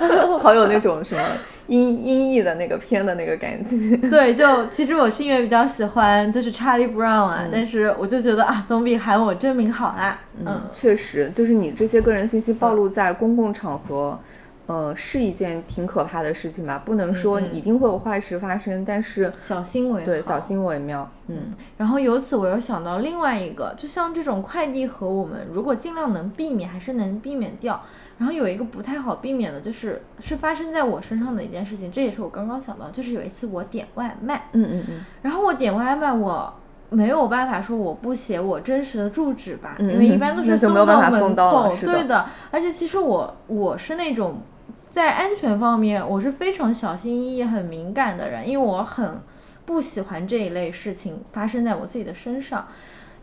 [0.40, 1.22] 好有那种什么
[1.70, 3.96] 音音译的那个片的那个感觉。
[4.10, 10.18] 对，就其实我是因为比较喜欢就是 Charlie Brown 啊，但是我就觉得啊，总比喊我真名好啦。
[10.44, 14.18] 嗯，确实，就是你这些个人信息暴露在公共场合，
[14.66, 16.82] 呃，是一件挺可怕的事情吧？
[16.84, 21.08] 不能说嗯一定会有坏事发生，但是小心为好对小心为妙。
[21.28, 27.80] 嗯然后由此我又想到另外一个，就像这种快递盒，我们如果尽量能避免，还是能避免掉。
[28.20, 36.52] 然后有一个不太好避免的，就是是发生在我身上的一件事情，这也是我刚刚想到，就是有一次我点外卖，嗯嗯嗯，然后我点外卖，我
[36.90, 42.26] 没有办法说我不写我真实的住址吧，嗯因为一般都是送就没有办法门送到了口，的对的。
[42.50, 44.42] 而且其实我我是那种
[44.90, 49.18] 在安全方面我是非常小心翼翼、很敏感的人，因为我很
[49.64, 52.68] 不喜欢这一类事情发生在我自己的身上。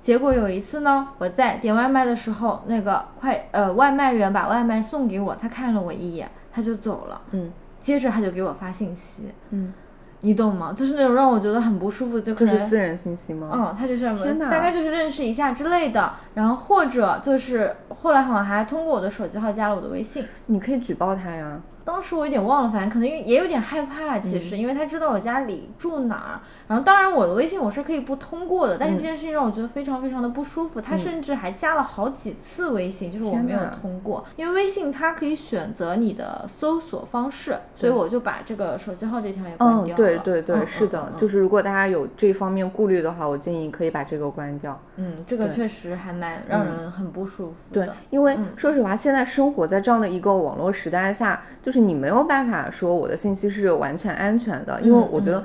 [0.08, 7.22] 结果有一次呢，我在点外卖的时候，那个快呃外卖员把外卖送给我，他看了我一眼，他就走了。
[7.32, 7.52] 嗯
[7.82, 9.74] 接着他就给我发信息，嗯，
[10.22, 10.72] 你懂吗？
[10.72, 13.50] 就是那种让我觉得很不舒服，就可是私人信息吗？
[13.54, 14.06] 嗯，他就是
[14.36, 20.24] 大概就是认识一下之类的，然后或者就是后来好像还通过我的手机号加了我的微信。
[20.46, 21.60] 你可以举报他呀。
[21.88, 24.20] 当时我有点忘了，反正可能也有点害怕啦。
[24.20, 30.82] 其嗯实，因为他知道我家里住哪儿，然后当然我的微信我是可以不通过的，但是嗯这件事情让我觉得非常非常的不舒服。
[30.82, 39.96] 他甚至还加了好几次微信，就是我没有通过，因为微信它可以选择你的搜索方式，所以我就把这个手机号这条也关嗯，掉了。
[39.96, 44.78] 对对对，嗯是的，就是如果大家有这方面顾虑的话，我建议可以把这个关掉。
[44.98, 47.86] 嗯，这个确实还蛮让人很不舒服的。
[47.86, 55.44] 对，因为嗯说实话，现在生活在这样的一个网络时代下，就是你没有办法说我的信息是完全安全的，因为嗯我觉得。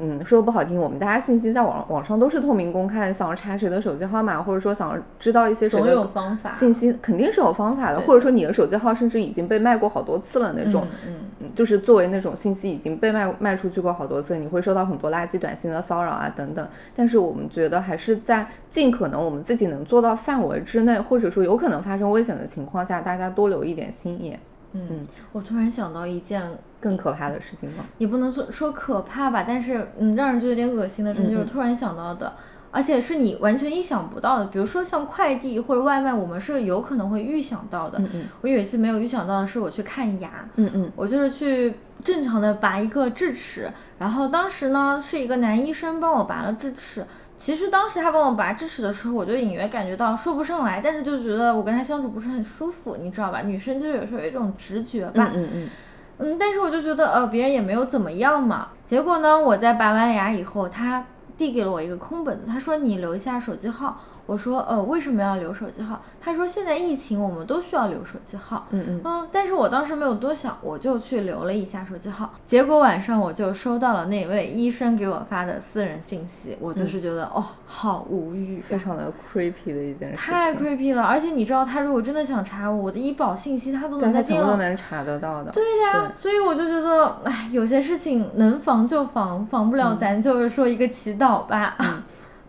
[0.00, 6.50] 嗯，说不好听，我们大家信息在网网上都是透明公开的，想要查谁的手机号码，或者说想要知道一些谁总的有方法。
[6.52, 16.66] 信息，肯定是有方法的，或者说你的手机号甚至已经被卖过好多次了那种，嗯嗯就是作为那种信息已经被卖卖出去过好多次，你会收到很多垃圾短信的骚扰啊等等。
[16.96, 24.40] 但是我们觉得还是在尽可能我们自己能做到范围之内，或者说有可能发生危险的情况下，大家多留一点心眼。
[24.72, 26.42] 嗯，我突然想到一件，
[26.80, 27.84] 更可怕的事情吗？
[27.98, 32.32] 也不能说说可怕吧，但是嗯，让人觉得有点恶心的事情，嗯就是突然想到的。
[32.72, 37.98] 而且是你完全意想不到的，比如说像快递或者外卖，我们是有可能会预想到的。
[38.00, 47.04] 嗯嗯我有一次没有预想到的是，我去看牙，嗯嗯我就是去正常的拔一个智齿，然后当时呢是一个男医生帮我拔了智齿。
[47.36, 53.42] 其实当时他帮我拔智齿的时候，我就隐约感觉到说不上来，但是就觉得我跟他相处不是很舒服，你知道吧？
[53.42, 55.30] 女生就有时候有一种直觉吧。
[55.34, 55.70] 嗯嗯
[56.18, 58.68] 嗯，但是我就觉得呃别人也没有怎么样嘛。
[58.86, 61.04] 结果呢，我在拔完牙以后，他
[61.36, 64.00] 递给了我一个空本子，他说你留一下手机号。
[64.26, 66.00] 我说呃为什么要留手机号？
[66.20, 68.66] 他说现在疫情我们都需要留手机号。
[68.70, 72.32] 嗯嗯嗯，但是我当时没有多想，我就去留了一下手机号。
[72.44, 81.02] 结果晚上我就收到了那位医生给我发的私人信息，我就是觉得、哦，好无语、啊，非常的 creepy 的一件事情，太 creepy 了。
[81.02, 85.50] 而且你知道，他如果真的想查我，的医保信息，他都能在电脑都能查得到的。
[85.50, 91.76] 对的呀，对所以我就觉得，哎，有些事情能防就防，防不了咱就是说一个祈祷吧。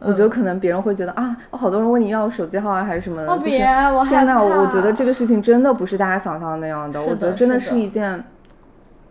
[0.03, 3.31] 我觉得可能别人会觉得啊，好多人问你要手机号啊，还是什么的。
[3.31, 8.23] 哦，别，我害天呐，我觉得这个事情真的不是大家想象的那样的，我觉得真的是一件，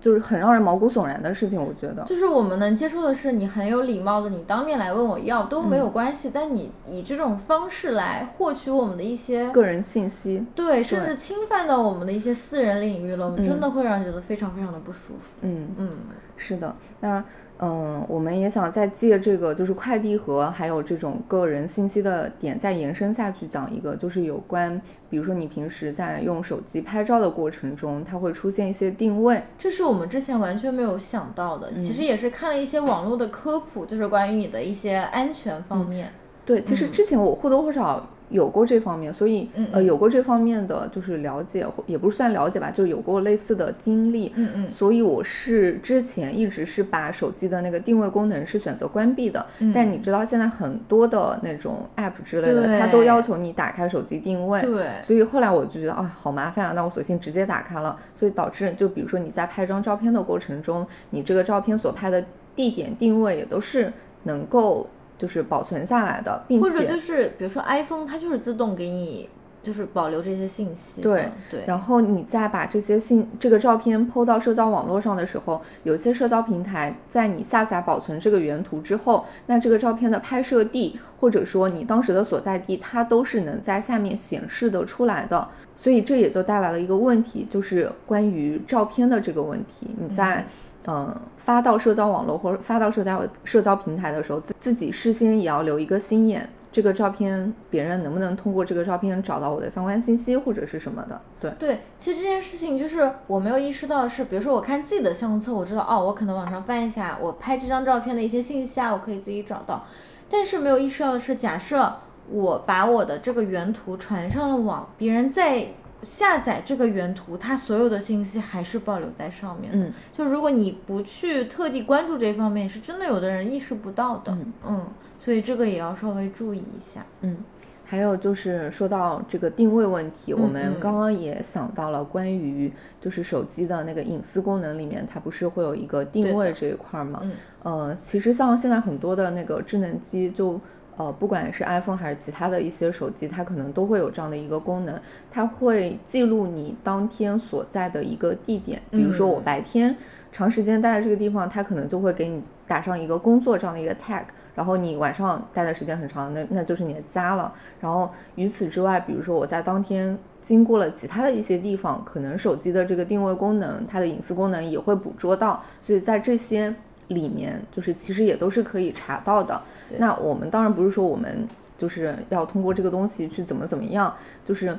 [0.00, 1.60] 就是很让人毛骨悚然的事情。
[1.62, 15.34] 我觉得，就是我们能接受的是你很有礼貌的，你当面来问我要都没有嗯关系，但你以这种方式来获取我们的一些个人信息，对，甚至侵犯到我们的一些私人领域了，我们真嗯的会让人觉得非常非常的不舒服。
[15.42, 15.88] 嗯，嗯，
[16.36, 17.22] 是的，那
[17.64, 31.72] 嗯，我们也想再借这个就是快递盒还有这种个人信息的点再延伸下去讲一个，就是有关，比如说你平时在用手机拍照的过程中，它会出现一些定位，这是我们之前完全没有想到的。
[31.74, 36.10] 其嗯实也是看了一些网络的科普，就是关于你的一些安全方面。
[36.44, 44.32] 对，其实嗯之前我或多或少有过这方面，所以嗯呃嗯有过这方面的就是了解，也不是算了解吧，就是有过类似的经历。
[44.34, 54.60] 嗯嗯所以我是之前一直是把手机的那个定位功能是选择关闭的，嗯但你知道现在很多的那种 app 之类的，它都要求你打开手机定位。
[54.62, 57.98] 对所以后来我就觉得啊，好麻烦啊，那我索性直接打开了。
[58.14, 62.24] 所以导致就比如说你在拍张照片的过程中，你这个照片所拍的
[62.56, 64.88] 地点定位也都是能够
[65.22, 69.28] 就是保存下来的，并且或者就是比如说 iPhone，它就是自动给你
[69.62, 71.00] 就是保留这些信息。
[71.00, 85.46] 对对，然后你再把这些信这个照片 PO 到社交网络上的时候，有些社交平台在你下载保存这个原图之后，那这个照片的拍摄地或者说你当时的所在地，它都是能在下面显示的出来的。
[85.76, 89.86] 所以这也就带来了一个问题，就是关于照片的这个问题。
[89.96, 90.44] 你在嗯、
[90.86, 96.48] 嗯发到社交网络或者发到社交社交平台的时候，自自己事先也要留一个心眼。
[96.70, 101.20] 这个照片，别人能不能通过这个照片找到我的相关信息或者是什么的？
[101.38, 109.84] 对，对，其实这件事情就是我没有意识到的是，比如说我看自己的相册，我知道哦，我可能往上翻一下，我拍这张照片的一些信息啊，我可以自己找到。
[110.30, 111.92] 但是没有意识到的是，假设
[112.30, 115.66] 我把我的这个原图传上了网，别人在
[116.02, 119.78] 下载这个原图，它所有的信息还是保留在上面的。
[119.78, 124.36] 嗯就如果你不去特地关注这方面，是真的有的人意识不到的。
[124.66, 124.86] 嗯
[125.18, 127.04] 所以这个也要稍微注意一下。
[127.20, 127.36] 嗯，
[127.84, 137.20] 还有就是说到这个定位问题，我们嗯刚刚也想到了关于就是手机的那个隐私功能里面，它不是会有一个定位这一块儿吗？
[137.22, 137.32] 嗯
[137.62, 140.60] 呃，其实像现在很多的那个智能机就。
[140.96, 148.80] 呃，不管是 iPhone 还是其他的一些手机，它可能都会有这样的一个功能，它会记录你当天所在的一个地点。
[148.90, 149.96] 比如说我嗯白天
[150.30, 154.24] 长时间待在这个地方，它可能就会给你打上一个工作这样的一个 tag，
[154.54, 157.52] 然后你晚上待的时间很长，那那就是你的家了。
[157.80, 166.74] 然后与此之外，比如说我在当天经过了其他的一些地方，可能手机的这个定位功能，它的隐私功能也会捕捉到，所以在这些
[167.08, 169.60] 里面，就是其实也都是可以查到的。
[169.98, 171.46] 那我们当然不是说我们
[171.78, 174.14] 就是要通过这个东西去怎么怎么样，
[174.44, 174.76] 就是。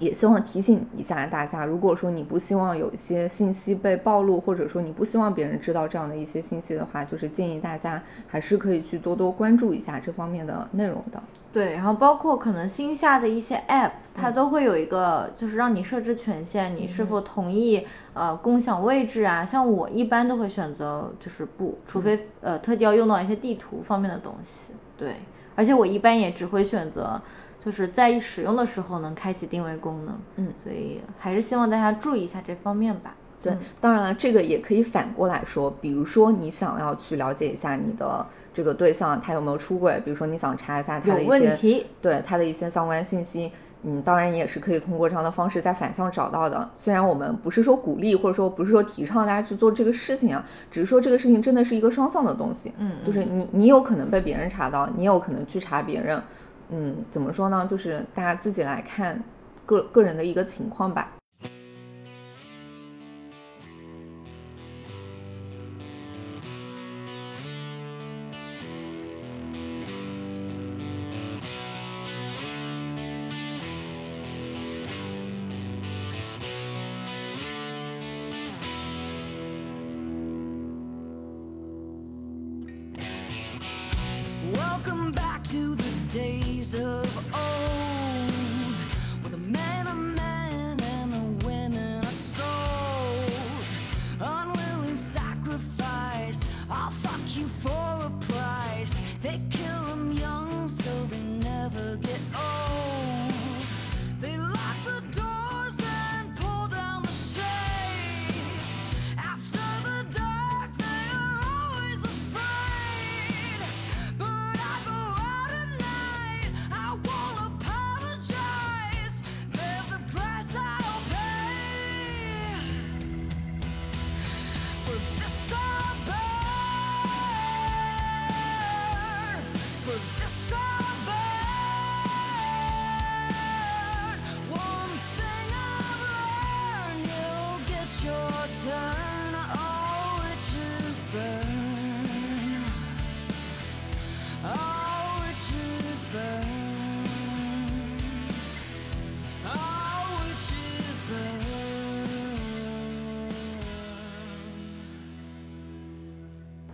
[0.00, 11.22] 也希望提醒一下大家，如果说你不希望有一些信息被暴露，或者说你不希望别人知道这样的一些信息的话，就是建议大家还是可以去多多关注一下这方面的内容的。
[11.54, 19.44] 对，然后包括可能新下的一些 App，它都会有一个，就是让你设置权限，你是否同意呃共享位置啊？
[19.46, 24.72] 像我一般都会选择就是不，除非呃特地要用到一些地图方面的东西。
[24.98, 25.14] 对，
[25.54, 27.22] 而且我一般也只会选择
[27.56, 30.18] 就是在使用的时候能开启定位功能。
[30.34, 33.14] 嗯，所以还是希望大家注意一下这方面吧。
[33.44, 46.68] 对嗯，当然了，这个也可以反过来说，比如说你想要去了解一下你的这个对象他有没有出轨，比如说你想查一下他的一些问题，对他的一些相关信息，嗯，当然也是可以通过这样的方式在反向找到的。
[46.72, 56.22] 虽然我们不是说鼓励，或者说不是说提倡大家去做这个事情啊，只是说这个事情真的是一个双向的东西，嗯，就是你你有可能被别人查到，你有可能去查别人，
[56.70, 57.66] 嗯，怎么说呢？
[57.68, 59.22] 就是大家自己来看
[59.66, 61.12] 个个人的一个情况吧。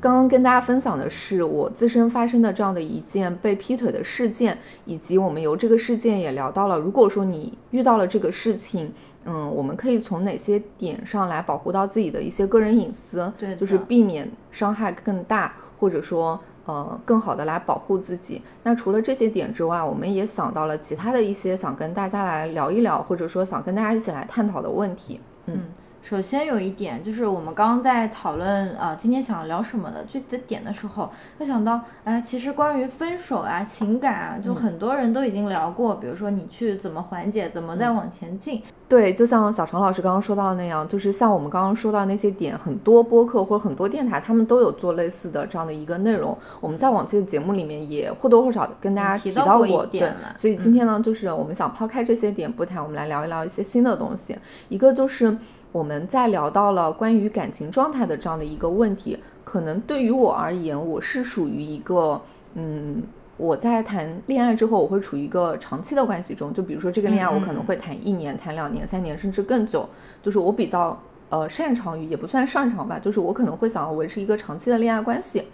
[0.00, 8.90] 刚刚跟大家分享的是我自身发生的这样的一件被劈腿的事件，以及我们由这个事件也聊到了，如果说你遇到了这个事情，
[9.26, 18.40] 嗯，我们可以从哪些点上来保护到自己的一些个人隐私，对就是避免伤害更大，或者说呃更好的来保护自己。
[18.62, 25.20] 那除了这些点之外，我们也想到了其他的一些想跟大家来聊一聊，或者说想跟大家一起来探讨的问题。
[25.44, 25.60] 嗯
[26.02, 38.62] 首先有一点就是我们刚刚在讨论呃今天想要聊什么的具体的点的时候，会想到哎，其实关于分手啊、情感啊，就很多人都已经聊过，比如说你去怎么缓解，怎么再往前进。
[38.88, 46.36] 对，就像小常老师刚刚说到的那样，就是像我们刚刚说到那些点，很多播客或者很多电台，他们都有做类似的这样的一个内容。
[46.60, 54.36] 我们在往期的节目里面也或多或少地跟大家提提到到过一对所以今天呢，就是我们想抛开这些点不谈，我们来聊一聊一些新的东西。
[54.68, 55.38] 一个就是
[55.72, 62.20] 我们在聊到了关于感情状态的这样的一个问题，可能对于我而言，我是属于一个
[62.54, 63.02] 嗯。
[63.36, 66.52] 我在谈恋爱之后，我会处于一个长期的关系中。
[66.52, 69.88] 就比如说这个恋爱，我可能会谈一年、谈两年、三年，甚至更久。
[70.22, 71.00] 就是我比较
[71.30, 75.44] 呃擅长于，也不算擅长吧，就是我可能会想要维持一个长期的恋爱关系。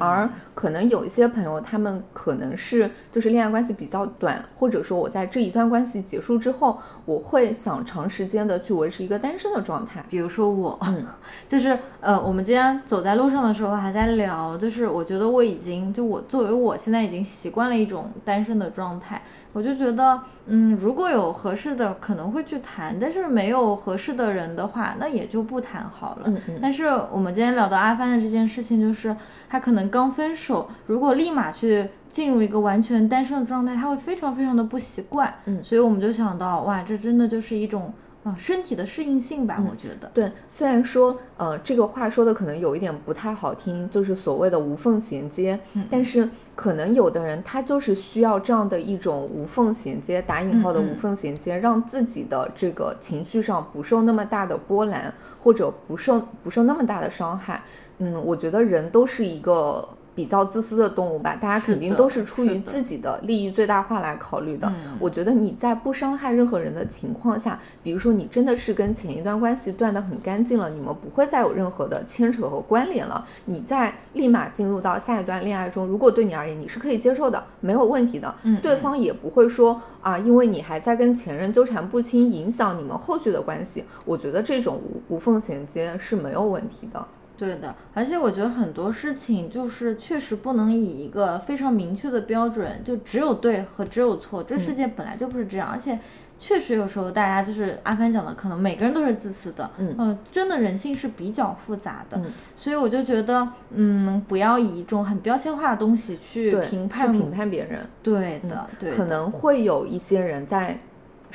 [0.00, 10.04] 而可能有一些朋友，他们可能是就是恋爱关系比较短，或者说我在这一段关系结束之后，我会想长时间的去维持一个单身的状态。
[10.10, 11.06] 比如说我，嗯
[11.46, 19.22] 就是呃，我们今天走在路上的时候还在聊，就是我觉得我已经就我作为我现在已经习惯了一种单身的状态，
[19.56, 26.24] 我就觉得嗯，如果有合适的可能会去谈，但是没有合适的人的话，那也就不谈好了。
[26.26, 29.16] 嗯嗯但是我们今天聊到阿帆的这件事情，就是
[29.48, 35.32] 他可能刚分手，如果立马去进入一个完全单身的状态，他会非常非常的不习惯。
[35.46, 37.90] 嗯所以我们就想到，哇，这真的就是一种
[38.26, 40.10] 啊、身体的适应性吧，我觉得。
[40.12, 45.56] 对，虽然说，呃，这个话说的可能有一点不太好听，就是所谓的无缝衔接，
[45.88, 57.62] 但是可能有的人他就是需要这样的一种无缝衔接，打引号的无缝衔接，让自己的这个情绪上不受那么大的波澜，或者不受不受那么大的伤害。
[57.98, 59.88] 嗯，我觉得人都是一个。
[60.16, 64.66] 比较自私的动物吧，大家肯定都是出于自己的利益最大化来考虑的。
[64.68, 83.84] 嗯我觉得你在不伤害任何人的情况下，比如说你真的是跟前一段关系断得很干净了，你们不会再有任何的牵扯和关联了，你再立马进入到下一段恋爱中，如果对你而言你是可以接受的，没有问题的，嗯对方也不会说啊，因为你还在跟前任纠缠不清，影响你们后续的关系。
[84.06, 87.06] 我觉得这种无无缝衔接是没有问题的。
[87.36, 95.98] 对的，而且我觉得很多事情就是确实不能以一个非常明确的标准，就只有对和只有错，这世界本来就不是这样，而且
[96.38, 102.32] 确实有时候大家就是阿帆讲的，可能每个人都是自私的，嗯呃真的人性是比较复杂的，嗯。
[102.54, 107.80] 所以我就觉得，嗯，不要以一种很标签化的东西去，评判去评判别人。
[108.02, 109.30] 对的，对的，可能。
[109.30, 110.78] 会有一些人在，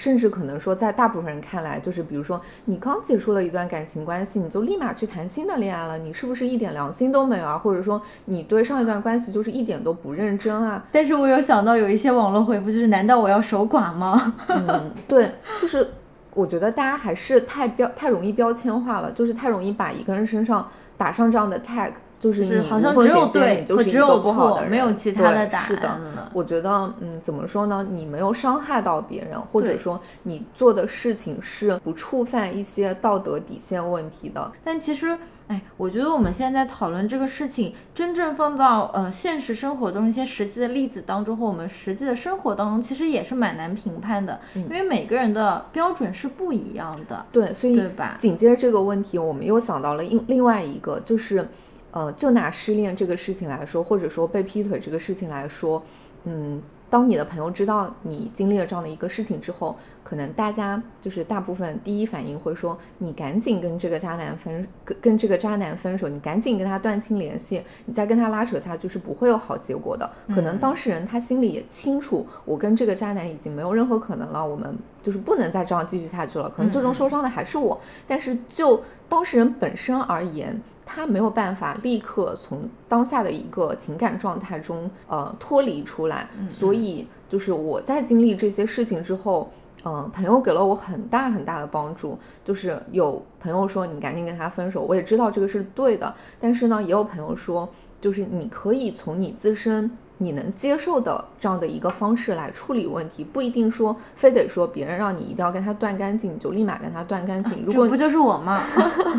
[0.02, 7.56] 甚至可能说，在大部分人看来，就是比如说你刚结束了一段感情关系，你就立马去谈新的恋爱了，你是不是一点良心都没有啊？
[7.56, 10.84] 或者说你对上一段关系就是一点都不认真啊？
[10.91, 14.34] 但是我有想到有一些网络回复，就是难道我要守寡吗？
[14.49, 15.88] 嗯，对，就是
[16.34, 21.91] 我觉得大家还是太标太容易标签化了，就是太容易把一个人身上打上这样的 tag，
[22.22, 26.00] 就是好像只有对你就只有错不好的人，没有其他的对答是的
[26.34, 26.70] 我觉得，
[27.02, 27.86] 嗯，怎么说呢？
[27.90, 34.52] 你没有伤害到别人，或者说你做的事情是不触犯一些道德底线问题的。
[34.64, 35.18] 但其实，
[35.48, 47.26] 哎，我觉得我们现在在讨论这个事情，真正放到呃现实生活中一些实际的例子当中，和我们实际的生活当中，其实也是蛮难评判的，因为每个人的标准是不一样的。
[47.32, 51.48] 对，所以对吧紧接着这个问题，我们又想到了另另外一个，就是，
[51.92, 55.84] 呃，就拿失恋这个事情来说，或者说被劈腿这个事情来说，
[56.24, 70.10] 嗯，当你的朋友知道你经历了这样的一个事情之后，可能大家就是大部分第一反应会说，你赶紧跟这个渣男分，跟跟这个渣男分手，你赶紧跟他断清联系，你再跟他拉扯下去是不会有好结果的。
[70.30, 76.49] 可能当事人他心里也清楚，我跟这个渣男已经没有任何可能了，我们就是不能再这样继续下去了。
[76.49, 89.49] 可能最终受伤的还是我，但是就当事人本身而言，他没有办法立刻从当下的一个情感状态中呃脱离出来，所以就是我在经历这些事情之后。
[89.84, 97.68] 嗯，朋友给了我很大很大的帮助，就是有朋友说你赶紧跟他分手，我也知道这个是对的，但是呢，也有朋友说，
[97.99, 99.89] 就是你可以从你自身
[100.22, 107.64] 你能接受的这样的一个方式来处理问题，不一定说非得说别人让你一定要跟他断干净，你就立马跟他断干净。
[107.66, 108.62] 如果这不就是我吗？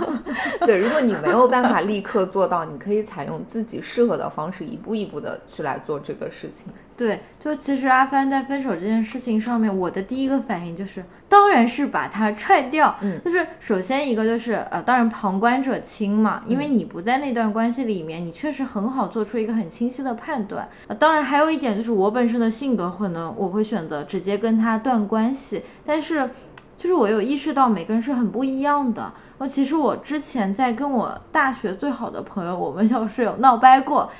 [0.65, 6.73] 对，如果你没有办法立刻做到，你可以采用自己适合的方式，一步一步的去来做这个事情。
[6.97, 12.95] 对，就其实阿帆在分手这件事情上面，我的第一个反应就是，当然是把他踹掉。
[13.01, 20.69] 嗯就是首先一个就是呃，当然旁观者清嘛，因为你不在那段关系里面，你确实很好做出一个很清晰的判断。
[20.87, 26.31] 呃，当然还有一点就是我本身的性格，可能我会选择直接跟他断关系，但是。
[26.79, 29.13] 就是我有意识到每个人是很不一样的。
[29.39, 34.11] 呃，其实我之前在跟我大学最好的朋友，我们校室友闹掰过，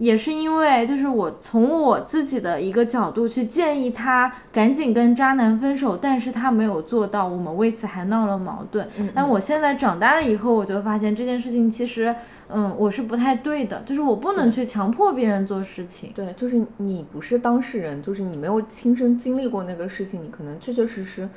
[0.00, 8.88] 也是因为就是我从我自己的一个角度去建议他赶紧跟渣男分手，但是他没有做到，我们为此还闹了矛盾。
[9.14, 12.14] 但我现在长大了以后，我就发现这件事情其实，
[12.48, 16.10] 嗯，我是不太对的，就是我不能去强迫别人做事情。
[16.14, 21.28] 对，就是你不是当事人，就是你没有亲身经历过那个事情，你可能确确实实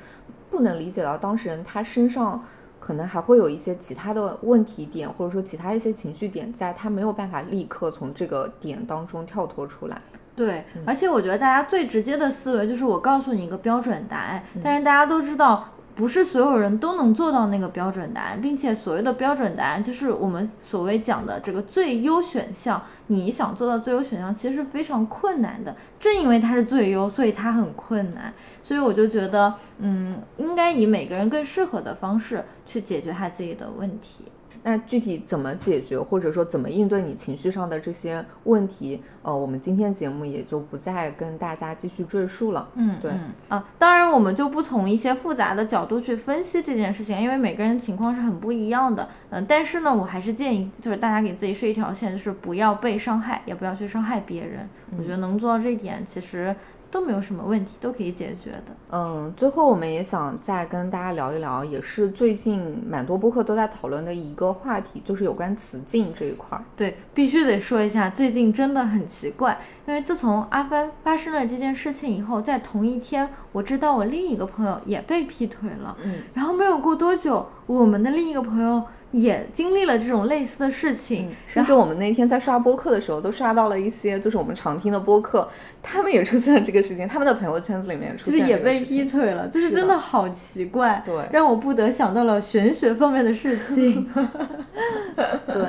[0.50, 2.42] 不能理解到当事人他身上
[2.84, 10.02] 可能还会有一些其他的问题点，或者说其他一些情绪点在，他没有办法立刻从这个点当中跳脱出来。
[10.36, 15.70] 对，而且我觉得大家最直接的思维就是我告诉你一个标准答案，但是大家都知道。
[15.96, 22.82] 不是所有人都能做到那个标准答案，并且所谓的标准答案就是我们所谓讲的这个最优选项。
[23.06, 25.76] 你想做到最优选项，其实是非常困难的。
[26.00, 28.34] 正因为它是最优，所以它很困难。
[28.64, 34.24] 所以我就觉得，嗯，应该以每个人更适合的方式去解决他自己的问题。
[34.66, 42.70] 那具体怎么解决，或者说怎么应对你情绪上的这些问题，呃，我们今天节目也就不再跟大家继续赘述了。
[42.76, 49.10] 嗯，对嗯啊，当然我们就不从一些复杂的角度去分析这件事情，因为每个人情况是很不一样的。
[49.32, 54.70] 嗯，但是呢，我还是建议就是大家给自己设一条线，就是不要被伤害，也不要去伤害别人。
[54.98, 56.56] 我觉得能做到这一点，其实
[56.94, 58.66] 都没有什么问题，都可以解决的。
[58.92, 66.64] 嗯，最后我们也想再跟大家聊一聊，也是最近蛮多播客都在讨论的一个话题，就是有关雌竞这一块儿。
[66.76, 78.84] 对，必须得说一下，最近真的很奇怪，因为自从阿帆发生了这件事情以后，在同一天，我知道我另一个朋友也被劈腿了，嗯，然后没有过多久，我们的另一个朋友
[79.14, 85.48] 也经历了这种类似的事情，甚至我们那天在刷播客的时候，都刷到了一些就是我们常听的播客，
[85.82, 94.10] 他们也出现了这个事情，他们的朋友圈子里面出现就是也被劈腿了，就是真的好奇怪，对让我不得想到了玄学方面的事情。
[95.46, 95.66] 对，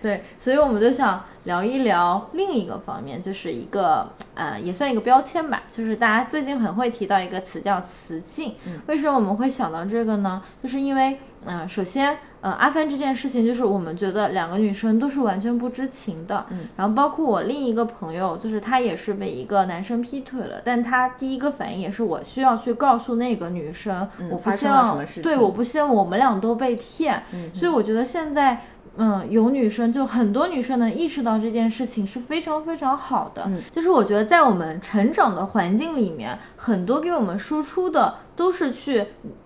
[0.00, 8.54] 对，所以我们就想聊一聊另一个方面，就是一个呃，也算一个标签吧，就是大家最近很会提到一个词叫雌竞。
[8.86, 10.40] 为什么我们会想到这个呢？
[10.62, 16.44] 就是因为，嗯、首先，呃，阿帆这件事情，就是我们觉得两个女生都是完全不知情的。
[16.50, 27.22] 嗯，然后包括我另一个朋友，就是她也是被一个男生劈腿了，但她第一个反应也是我需要去告诉那个女生，我不希嗯发生了什望么事对，我不希望我们俩都被骗。
[27.32, 28.60] 嗯所以我觉得现在。
[28.96, 33.42] 嗯，有女生就很多女生能意识到这件事情是非常非常好的。
[33.48, 39.04] 嗯就是我觉得在我们成长的环境里面，很多给我们输出的都是去，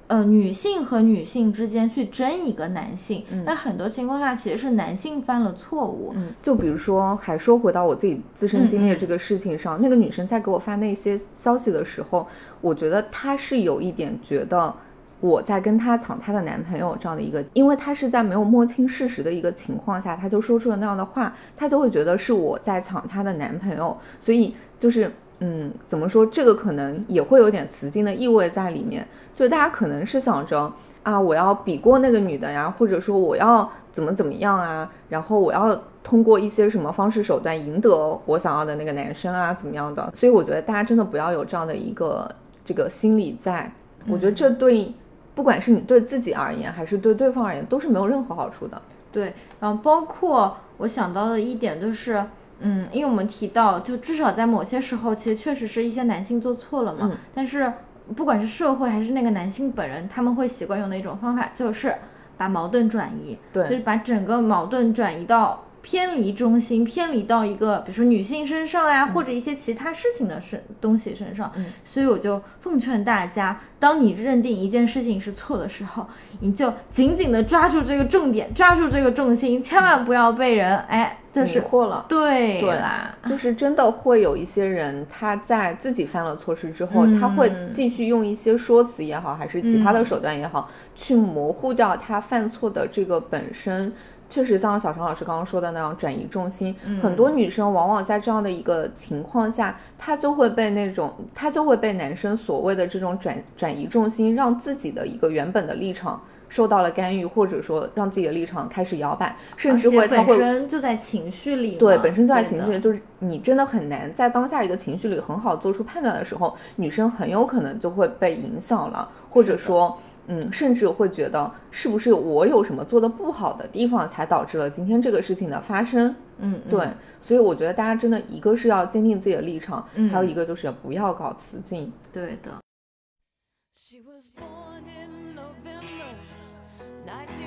[0.09, 3.25] 呃，女性和女性之间去争一个男性。
[3.31, 6.13] 嗯但很多情况下其实是男性犯了错误。
[6.17, 12.27] 嗯，就比如说，还说回到我自己自身经历的这个事情上，那个女生在给我发那些消息的时候，
[12.61, 14.75] 我觉得她是有一点觉得
[15.21, 25.13] 我在跟她抢她的男朋友这样的一个，因为她是在没有摸清事实的一个情况下，她就说出了那样的话，她就会觉得是我在抢她的男朋友，所以就是。
[25.41, 26.27] 嗯，怎么说？
[26.27, 30.73] 这个可能也会有点雌竞的意味在里面，就是大家可能是想着
[31.03, 40.13] 啊，我要比过那个女的呀，或者说我要怎么怎么样啊，然后我要通过一些什么方式手段赢得我想要的那个男生啊，怎么样的？
[40.15, 42.31] 所以我觉得大家真的不要有这样的一个
[42.65, 43.71] 这个心理在，
[44.09, 44.93] 我觉得这对
[45.35, 48.81] 不管是你对自己而言，还是对对方而言，都是没有任何好处的。
[49.13, 52.23] 对，然后包括我想到的一点就是，
[52.61, 57.73] 嗯，因为我们提到，就至少在某些时候，其实确实是一些男性做错了嘛，嗯但是
[58.15, 61.95] 不管是社会还是那个男性本人，他们会习惯用的一种方法，就是
[62.37, 65.65] 把矛盾转移，对就是把整个矛盾转移到。
[65.81, 71.51] 偏离中心，偏离到一个比如说女性身上呀，或者一些其他事情的身东西身上。
[71.57, 76.07] 嗯所以我就奉劝大家，当你认定一件事情是错的时候，
[76.41, 82.07] 你就紧紧的抓住这个重点，抓住这个重心，千万不要被人哎，就是迷惑了。
[82.09, 93.93] 对对啦， 就是真的会有一些人，他在自己犯了错事之后，嗯他会继续用一些说辞也好，还是其他的手段也好，去模糊掉他犯错的这个本身。
[94.31, 96.77] 确实，像小常老师刚刚说的那样，转移重心。
[97.01, 126.15] 很多女生往往在这样的一个情况下，她就会被那种，她就会被男生所谓的这种转转移重心，让自己的一个原本的立场受到了干预，或者说让自己的立场开始摇摆，甚至会而且本身就在情绪里，对，本身就在情绪里，就是你真的很难在当下一个情绪里很好做出判断的时候，女生很有可能就会被影响了，或者说，嗯，甚至会觉得是不是我有什么做的不好的地方，才导致了今天这个事情的发生。
[126.39, 126.89] 嗯，嗯对，
[127.21, 131.93] 所以我觉得大家真的一个是要坚定自己的立场，嗯还有一个就是不要搞雌竞。
[132.13, 132.51] 对的。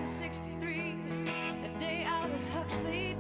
[0.02, 0.98] 1963.
[1.62, 3.11] The day Aldous Huxley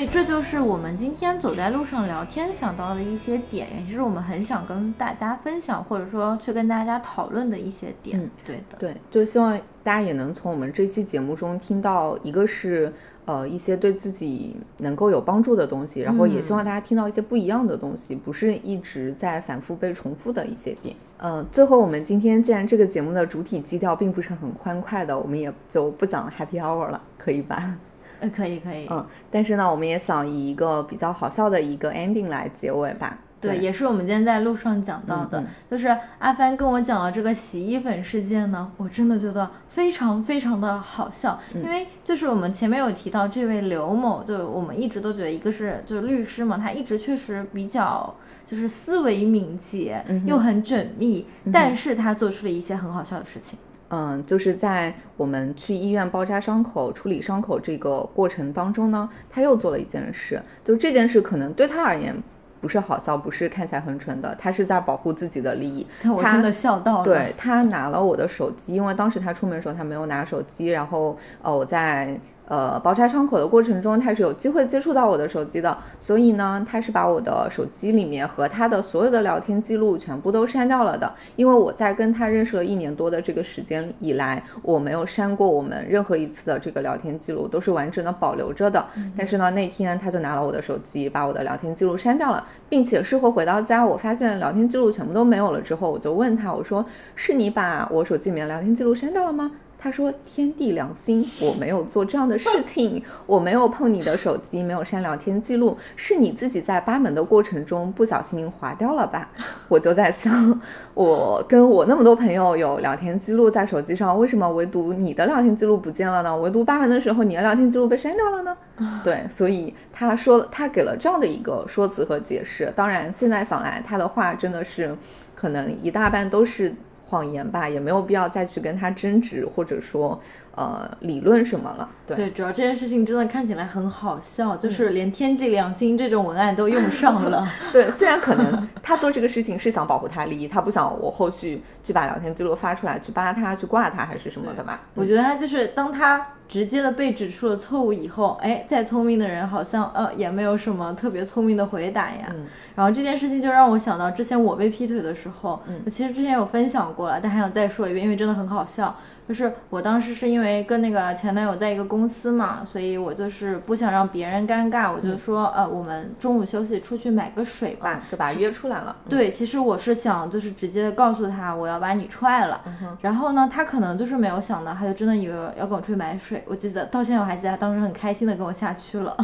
[0.00, 8.18] 以这就是我们今天走在路上聊天想到的一些点，也是我们很想跟大家分享，或者说去跟大家讨论的一些点。
[8.18, 12.90] 嗯对的，对，就是希望大家也能从我们这期节目中听到，一个是
[13.26, 20.96] 呃一些对自己能够有帮助的东西，然后也希望大家听到一些不一样的东西，不是一直在反复被重复的一些点。
[21.18, 27.76] 呃，最后我们今天既然这个节目的主体基调并不是很欢快的，我们也就不讲 Happy Hour 了，可以吧？
[28.20, 33.18] 呃，可以可以，嗯，但是呢，我们也想以一个比较好笑的一个 ending 来结尾吧。
[33.40, 35.46] 对，也是我们今天在路上讲到的，嗯嗯。
[35.70, 41.62] 就是阿帆跟我讲了这个洗衣粉事件呢，我真的觉得非常非常的好笑，嗯。
[41.62, 48.14] 因为就是我们前面有提到这位刘某，就我们一直都觉得一个是就是律师嘛，他一直确实比较
[48.44, 53.58] 就是思维敏捷，嗯又很缜密，但是他做出了一些很好笑的事情。
[53.90, 62.14] 嗯，就是在我们去医院包扎伤口、处理伤口这个过程当中呢，他又做了一件事，就是这件事可能对他而言
[62.60, 65.86] 不是好笑，不是看起来很蠢的，他是在保护自己的利益。
[66.22, 72.16] 他真的笑到了，对他拿了我的手机，因为当时他出门的时候他没有拿手机，然后呃我在
[72.50, 88.84] 呃包拆窗口的过程中，他是有机会接触到我的手机的，所以呢，他是把我的手机里面和他的所有的聊天记录全部都删掉了的，因为我在跟他认识了一年多的这个时间以来，我没有删过我们任何一次的这个聊天记录，都是完整的保留着的。
[89.16, 96.84] 但是呢，那天他就拿了我的手机，把我的聊天记录删掉了，并且事后回到家，我发现聊天记录全部都没有了之后，我就问他，我说
[97.14, 99.52] ：“是你把我手机里面聊天记录删掉了吗？”
[99.82, 109.30] 他说：“天地良心，我没有做这样的事 情，我没有碰你的手机，没有删聊天记录，是你自己在扒门的过程中不小心划掉了吧？
[109.68, 110.60] ”我就在想，
[110.92, 116.36] 我跟我那么多朋友有聊天记录在手机上，为什么唯独你的聊天记录不见了呢？
[116.36, 118.54] 唯独扒门的时候，你的聊天记录被删掉了呢？
[119.02, 122.70] 对，所以他说他给了这样的一个说辞和解释。
[122.76, 124.94] 当然，现在想来，他的话真的是
[125.34, 126.74] 可能一大半都是
[127.10, 130.18] 谎言吧，也没有必要再去跟他争执或者说
[130.54, 131.88] 呃理论什么了。
[132.06, 137.46] 对，对，主要这件事情真的看起来很好笑，就是连天地良心这种文案都用上了。
[137.72, 144.80] 对，虽然可能他做这个事情是想保护他利益，他不想我后续去把聊天记录发出来，去扒他，去挂他，还是什么的吧。
[144.94, 152.26] 我觉得他就是当他直接的被指出了错误以后，哎，再聪明的人好像呃也没有什么特别聪明的回答呀。
[152.34, 152.46] 嗯
[152.76, 158.96] 然后这件事情就让我想到之前我被劈腿的时候，嗯其实之前有分享过了，但还想再说一遍，因为真的很好笑。
[159.28, 168.02] 就是我当时是因为跟那个前男友在一个公司嘛，所以我就是不想让别人尴尬，我就说、呃，我们中午休息出去买个水吧。
[168.08, 168.96] 就把他约出来了。
[169.04, 172.60] 嗯，对，其实我是想就是直接的告诉他我要把你踹了，
[173.00, 176.42] 然后呢，他可能就是没有想到，他就真的以为要跟我出去买水。
[176.48, 179.16] 我记得到现在我还记得他当时很开心的跟我下去了，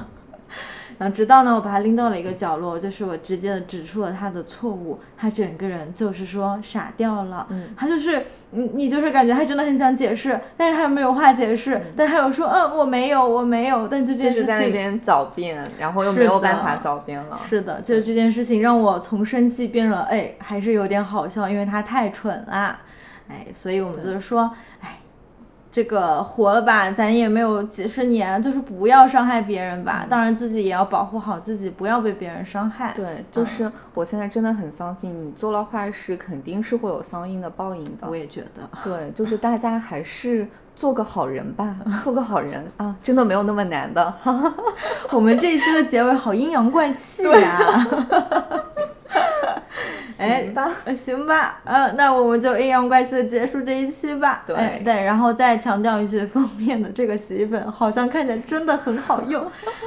[0.99, 7.69] 然后直到呢我把他拎到了一个角落，就是我直接的指出了他的错误，他整个人就是说傻掉了，嗯。
[7.77, 17.41] 他就是你你就是感觉他真的很想解释，但是他又没有话解释，但他又说嗯我没有我没有，但这件事情就是在那边狡辩，然后又没有办法狡辩了。
[17.49, 22.79] 是的，就是这件事情让我从生气变了，哎，还是有点好笑，因为他太蠢了，
[23.29, 24.99] 哎，所以我们就是说，哎，
[25.77, 32.95] 这个活了吧，咱也没有几十年，就是不要伤害别人吧，当然自己也要保护好自己，不要被别人伤害。
[32.97, 38.09] 对，就是我现在真的很相信，你做了坏事，肯定是会有相应的报应的。
[38.09, 44.15] 我也觉得，对，就是大家还是做个好人吧， 做个好人啊，真的没有那么难的。
[45.13, 47.87] 我们这一期的结尾好阴阳怪气呀、
[50.19, 54.43] 哎，行吧呃行吧，呃，那我们就阴阳怪气的结束这一期吧。
[54.47, 59.45] 对哎对，然后再强调一句，封面的这个洗衣粉好像看起来真的很好用，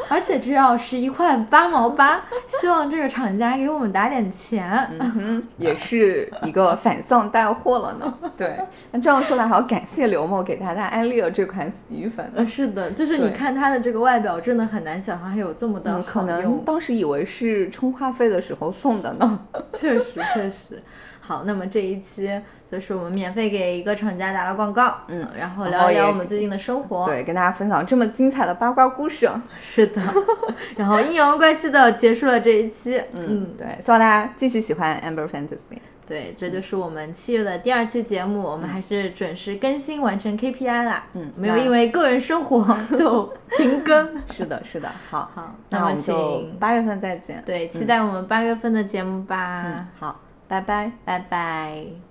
[0.08, 2.22] 而且只要十一块八毛八，
[2.60, 4.70] 希望这个厂家给我们打点钱。
[5.00, 8.14] 嗯哼，也是一个反向带货了呢。
[8.38, 8.60] 对，
[8.92, 12.30] 那这样说来，还要感谢刘某给大家安利了这款洗衣粉。
[12.36, 16.64] 呃，是的，就是你看它的这个外表，真的很难想象还有这么的嗯，可能。
[16.66, 19.40] 当时以为是充话费的时候送的呢。
[19.74, 20.82] 确实确实。
[21.22, 22.42] 好，那么这一期
[22.72, 27.06] 就是我们免费给一个厂家打了广告，嗯，然后聊一聊我们最近的生活。
[27.06, 29.30] 对，跟大家分享这么精彩的八卦故事。
[29.62, 30.02] 是的，
[30.76, 33.00] 然后阴阳怪气的结束了这一期。
[33.14, 35.78] 嗯，对，希望大家继续喜欢 Amber Fantasy。
[36.10, 41.06] 对，这就是我们七月的第二期节目，我们还是准时更新，完成 KPI 啦。
[41.14, 42.66] 嗯没有因为个人生活
[42.98, 44.10] 就停更。
[44.34, 47.44] 是的，是的，好，好，那我们就请八月份再见。
[47.46, 49.64] 对期待我们八月份的节目吧。
[49.66, 50.92] 嗯，好，拜拜。
[51.06, 52.09] 拜拜。